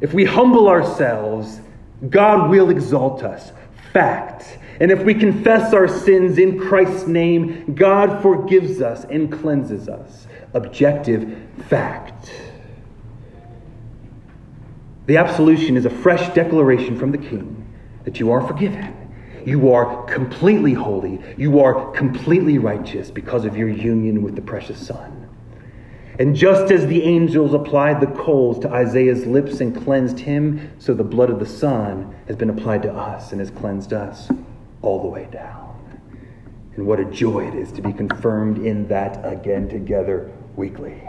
If 0.00 0.14
we 0.14 0.24
humble 0.24 0.68
ourselves, 0.68 1.60
God 2.08 2.50
will 2.50 2.70
exalt 2.70 3.22
us. 3.22 3.52
Fact. 3.92 4.58
And 4.80 4.92
if 4.92 5.02
we 5.02 5.14
confess 5.14 5.74
our 5.74 5.88
sins 5.88 6.38
in 6.38 6.58
Christ's 6.58 7.08
name, 7.08 7.74
God 7.74 8.22
forgives 8.22 8.80
us 8.80 9.04
and 9.04 9.32
cleanses 9.32 9.88
us. 9.88 10.28
Objective 10.54 11.36
fact. 11.68 12.30
The 15.08 15.16
absolution 15.16 15.78
is 15.78 15.86
a 15.86 15.90
fresh 15.90 16.34
declaration 16.34 16.98
from 16.98 17.12
the 17.12 17.18
King 17.18 17.66
that 18.04 18.20
you 18.20 18.30
are 18.30 18.46
forgiven. 18.46 18.94
You 19.46 19.72
are 19.72 20.04
completely 20.04 20.74
holy. 20.74 21.18
You 21.38 21.60
are 21.60 21.90
completely 21.92 22.58
righteous 22.58 23.10
because 23.10 23.46
of 23.46 23.56
your 23.56 23.70
union 23.70 24.22
with 24.22 24.36
the 24.36 24.42
precious 24.42 24.86
Son. 24.86 25.26
And 26.18 26.36
just 26.36 26.70
as 26.70 26.86
the 26.86 27.04
angels 27.04 27.54
applied 27.54 28.02
the 28.02 28.08
coals 28.08 28.58
to 28.58 28.70
Isaiah's 28.70 29.24
lips 29.24 29.62
and 29.62 29.74
cleansed 29.82 30.18
him, 30.18 30.72
so 30.78 30.92
the 30.92 31.04
blood 31.04 31.30
of 31.30 31.38
the 31.38 31.46
Son 31.46 32.14
has 32.26 32.36
been 32.36 32.50
applied 32.50 32.82
to 32.82 32.92
us 32.92 33.32
and 33.32 33.40
has 33.40 33.50
cleansed 33.50 33.94
us 33.94 34.28
all 34.82 35.00
the 35.00 35.08
way 35.08 35.26
down. 35.32 35.74
And 36.76 36.86
what 36.86 37.00
a 37.00 37.06
joy 37.06 37.48
it 37.48 37.54
is 37.54 37.72
to 37.72 37.80
be 37.80 37.94
confirmed 37.94 38.58
in 38.58 38.86
that 38.88 39.24
again 39.24 39.70
together 39.70 40.30
weekly. 40.54 41.02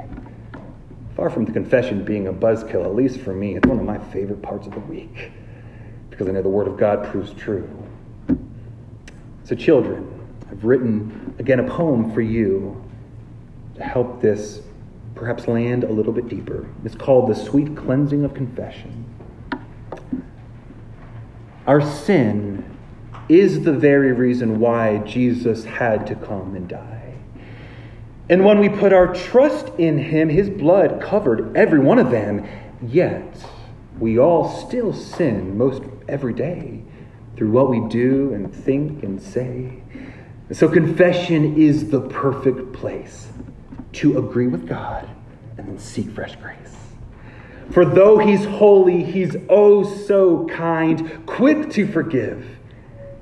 Far 1.19 1.29
from 1.29 1.43
the 1.43 1.51
confession 1.51 2.05
being 2.05 2.27
a 2.27 2.33
buzzkill, 2.33 2.85
at 2.85 2.95
least 2.95 3.19
for 3.19 3.33
me, 3.33 3.57
it's 3.57 3.67
one 3.67 3.77
of 3.77 3.83
my 3.83 3.97
favorite 3.97 4.41
parts 4.41 4.67
of 4.67 4.73
the 4.73 4.79
week 4.79 5.33
because 6.09 6.29
I 6.29 6.31
know 6.31 6.41
the 6.41 6.47
Word 6.47 6.65
of 6.65 6.77
God 6.77 7.11
proves 7.11 7.33
true. 7.33 7.69
So, 9.43 9.53
children, 9.53 10.25
I've 10.49 10.63
written 10.63 11.35
again 11.37 11.59
a 11.59 11.69
poem 11.69 12.13
for 12.13 12.21
you 12.21 12.81
to 13.75 13.83
help 13.83 14.21
this 14.21 14.61
perhaps 15.13 15.45
land 15.45 15.83
a 15.83 15.91
little 15.91 16.13
bit 16.13 16.29
deeper. 16.29 16.65
It's 16.85 16.95
called 16.95 17.29
The 17.29 17.35
Sweet 17.35 17.75
Cleansing 17.75 18.23
of 18.23 18.33
Confession. 18.33 19.03
Our 21.67 21.81
sin 21.81 22.63
is 23.27 23.65
the 23.65 23.73
very 23.73 24.13
reason 24.13 24.61
why 24.61 24.99
Jesus 24.99 25.65
had 25.65 26.07
to 26.07 26.15
come 26.15 26.55
and 26.55 26.69
die. 26.69 26.98
And 28.29 28.45
when 28.45 28.59
we 28.59 28.69
put 28.69 28.93
our 28.93 29.13
trust 29.13 29.69
in 29.79 29.97
him, 29.97 30.29
his 30.29 30.49
blood 30.49 31.01
covered 31.01 31.57
every 31.57 31.79
one 31.79 31.97
of 31.97 32.11
them. 32.11 32.47
Yet, 32.81 33.43
we 33.99 34.19
all 34.19 34.47
still 34.67 34.93
sin 34.93 35.57
most 35.57 35.81
every 36.07 36.33
day 36.33 36.83
through 37.35 37.51
what 37.51 37.69
we 37.69 37.79
do 37.89 38.33
and 38.33 38.53
think 38.53 39.03
and 39.03 39.21
say. 39.21 39.81
so, 40.51 40.67
confession 40.67 41.57
is 41.57 41.89
the 41.89 42.01
perfect 42.01 42.73
place 42.73 43.29
to 43.93 44.19
agree 44.19 44.47
with 44.47 44.67
God 44.67 45.09
and 45.57 45.67
then 45.67 45.79
seek 45.79 46.09
fresh 46.11 46.35
grace. 46.35 46.75
For 47.71 47.85
though 47.85 48.17
he's 48.17 48.45
holy, 48.45 49.03
he's 49.03 49.35
oh 49.47 49.83
so 49.83 50.47
kind, 50.47 51.25
quick 51.25 51.69
to 51.71 51.87
forgive 51.87 52.45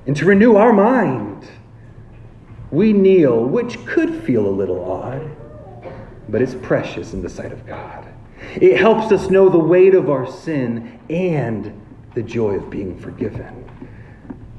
and 0.05 0.15
to 0.15 0.25
renew 0.25 0.55
our 0.55 0.71
mind 0.71 1.47
we 2.71 2.93
kneel, 2.93 3.43
which 3.43 3.83
could 3.85 4.23
feel 4.23 4.45
a 4.45 4.49
little 4.49 4.91
odd, 4.91 5.29
but 6.29 6.41
it's 6.41 6.55
precious 6.55 7.13
in 7.13 7.21
the 7.21 7.29
sight 7.29 7.51
of 7.51 7.65
God. 7.65 8.05
It 8.55 8.77
helps 8.77 9.11
us 9.11 9.29
know 9.29 9.49
the 9.49 9.57
weight 9.57 9.95
of 9.95 10.09
our 10.09 10.29
sin 10.29 10.99
and 11.09 11.81
the 12.13 12.23
joy 12.23 12.55
of 12.55 12.69
being 12.69 12.99
forgiven. 12.99 13.69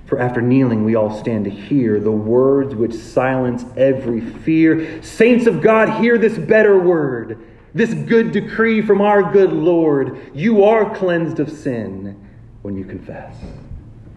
For 0.07 0.19
after 0.19 0.41
kneeling, 0.41 0.85
we 0.85 0.95
all 0.95 1.15
stand 1.19 1.45
to 1.45 1.51
hear 1.51 2.01
the 2.01 2.11
words 2.11 2.75
which 2.75 2.95
silence 2.95 3.65
every 3.77 4.23
fear. 4.23 5.03
Saints 5.03 5.47
of 5.47 5.61
God, 5.61 6.01
hear 6.01 6.17
this 6.17 6.39
better 6.39 6.79
word, 6.79 7.47
this 7.75 7.93
good 7.93 8.33
decree 8.33 8.81
from 8.81 9.03
our 9.03 9.31
good 9.31 9.53
Lord. 9.53 10.31
You 10.35 10.65
are 10.65 10.97
cleansed 10.97 11.41
of 11.41 11.51
sin 11.51 12.27
when 12.63 12.75
you 12.75 12.85
confess, 12.85 13.37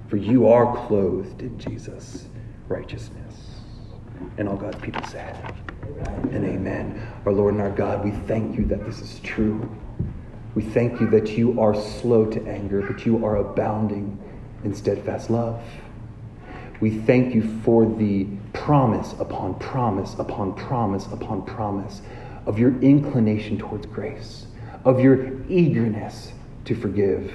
for 0.07 0.15
you 0.15 0.47
are 0.47 0.87
clothed 0.87 1.41
in 1.41 1.59
Jesus' 1.59 2.25
righteousness. 2.69 3.30
And 4.37 4.47
all 4.47 4.57
God's 4.57 4.79
people 4.81 5.03
said, 5.03 5.53
and 6.31 6.45
amen. 6.45 7.07
Our 7.25 7.33
Lord 7.33 7.53
and 7.53 7.61
our 7.61 7.71
God, 7.71 8.03
we 8.03 8.11
thank 8.11 8.57
you 8.57 8.65
that 8.65 8.85
this 8.85 8.99
is 8.99 9.19
true. 9.19 9.69
We 10.55 10.63
thank 10.63 10.99
you 10.99 11.09
that 11.11 11.37
you 11.37 11.59
are 11.59 11.75
slow 11.75 12.25
to 12.25 12.47
anger, 12.47 12.81
but 12.81 13.05
you 13.05 13.25
are 13.25 13.37
abounding 13.37 14.17
in 14.63 14.73
steadfast 14.73 15.29
love. 15.29 15.61
We 16.79 16.89
thank 16.89 17.35
you 17.35 17.59
for 17.63 17.85
the 17.85 18.27
promise 18.53 19.13
upon 19.19 19.59
promise 19.59 20.15
upon 20.17 20.55
promise 20.55 21.05
upon 21.11 21.45
promise 21.45 22.01
of 22.45 22.57
your 22.57 22.79
inclination 22.81 23.57
towards 23.57 23.85
grace, 23.85 24.47
of 24.83 24.99
your 24.99 25.41
eagerness 25.49 26.33
to 26.65 26.75
forgive, 26.75 27.33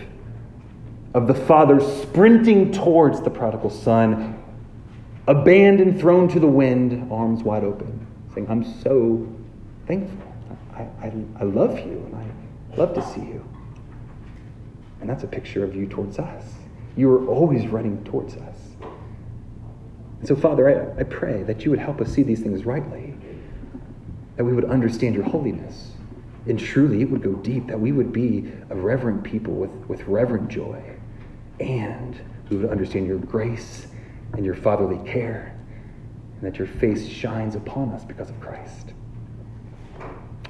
of 1.14 1.26
the 1.26 1.34
Father 1.34 1.80
sprinting 1.80 2.72
towards 2.72 3.22
the 3.22 3.30
prodigal 3.30 3.70
Son, 3.70 4.35
abandoned, 5.26 6.00
thrown 6.00 6.28
to 6.28 6.40
the 6.40 6.46
wind, 6.46 7.10
arms 7.12 7.42
wide 7.42 7.64
open, 7.64 8.06
saying, 8.34 8.46
I'm 8.50 8.64
so 8.82 9.26
thankful. 9.86 10.32
I, 10.74 10.82
I, 10.82 11.12
I 11.40 11.44
love 11.44 11.78
you 11.78 12.08
and 12.12 12.16
I 12.16 12.76
love 12.76 12.94
to 12.94 13.02
see 13.02 13.20
you. 13.20 13.44
And 15.00 15.10
that's 15.10 15.24
a 15.24 15.28
picture 15.28 15.64
of 15.64 15.74
you 15.74 15.86
towards 15.86 16.18
us. 16.18 16.44
You 16.96 17.10
are 17.12 17.26
always 17.26 17.66
running 17.66 18.02
towards 18.04 18.36
us. 18.36 18.56
And 20.20 20.28
so, 20.28 20.36
Father, 20.36 20.94
I, 20.96 21.00
I 21.00 21.04
pray 21.04 21.42
that 21.42 21.64
you 21.64 21.70
would 21.70 21.80
help 21.80 22.00
us 22.00 22.12
see 22.12 22.22
these 22.22 22.40
things 22.40 22.64
rightly. 22.64 23.14
that 24.36 24.44
we 24.44 24.52
would 24.52 24.64
understand 24.66 25.14
your 25.14 25.24
holiness. 25.24 25.92
And 26.46 26.58
truly, 26.58 27.02
it 27.02 27.10
would 27.10 27.22
go 27.22 27.32
deep, 27.34 27.66
that 27.66 27.80
we 27.80 27.92
would 27.92 28.12
be 28.12 28.52
a 28.70 28.76
reverent 28.76 29.24
people 29.24 29.54
with, 29.54 29.70
with 29.88 30.06
reverent 30.06 30.48
joy. 30.48 30.80
And 31.58 32.20
we 32.50 32.56
would 32.58 32.70
understand 32.70 33.06
your 33.06 33.18
grace 33.18 33.88
and 34.36 34.44
your 34.44 34.54
fatherly 34.54 34.98
care, 35.10 35.56
and 36.34 36.42
that 36.42 36.58
your 36.58 36.68
face 36.68 37.08
shines 37.08 37.54
upon 37.54 37.90
us 37.90 38.04
because 38.04 38.28
of 38.28 38.38
Christ. 38.40 38.92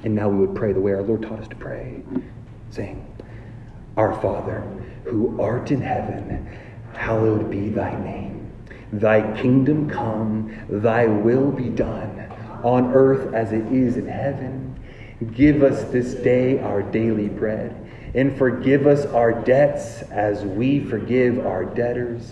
And 0.03 0.13
now 0.13 0.27
we 0.27 0.45
would 0.45 0.55
pray 0.55 0.73
the 0.73 0.81
way 0.81 0.91
our 0.91 1.01
Lord 1.01 1.21
taught 1.23 1.39
us 1.39 1.47
to 1.47 1.55
pray, 1.55 2.03
saying, 2.69 3.05
Our 3.95 4.13
Father, 4.21 4.59
who 5.05 5.39
art 5.41 5.71
in 5.71 5.81
heaven, 5.81 6.47
hallowed 6.93 7.49
be 7.49 7.69
thy 7.69 7.97
name. 8.03 8.51
Thy 8.91 9.21
kingdom 9.41 9.89
come, 9.89 10.65
thy 10.69 11.07
will 11.07 11.51
be 11.51 11.69
done, 11.69 12.31
on 12.63 12.93
earth 12.93 13.33
as 13.33 13.53
it 13.53 13.65
is 13.71 13.95
in 13.95 14.07
heaven. 14.07 14.77
Give 15.33 15.63
us 15.63 15.85
this 15.85 16.13
day 16.13 16.59
our 16.59 16.81
daily 16.81 17.29
bread, 17.29 17.89
and 18.13 18.37
forgive 18.37 18.85
us 18.85 19.05
our 19.05 19.31
debts 19.31 20.01
as 20.03 20.43
we 20.43 20.81
forgive 20.81 21.45
our 21.45 21.63
debtors. 21.63 22.31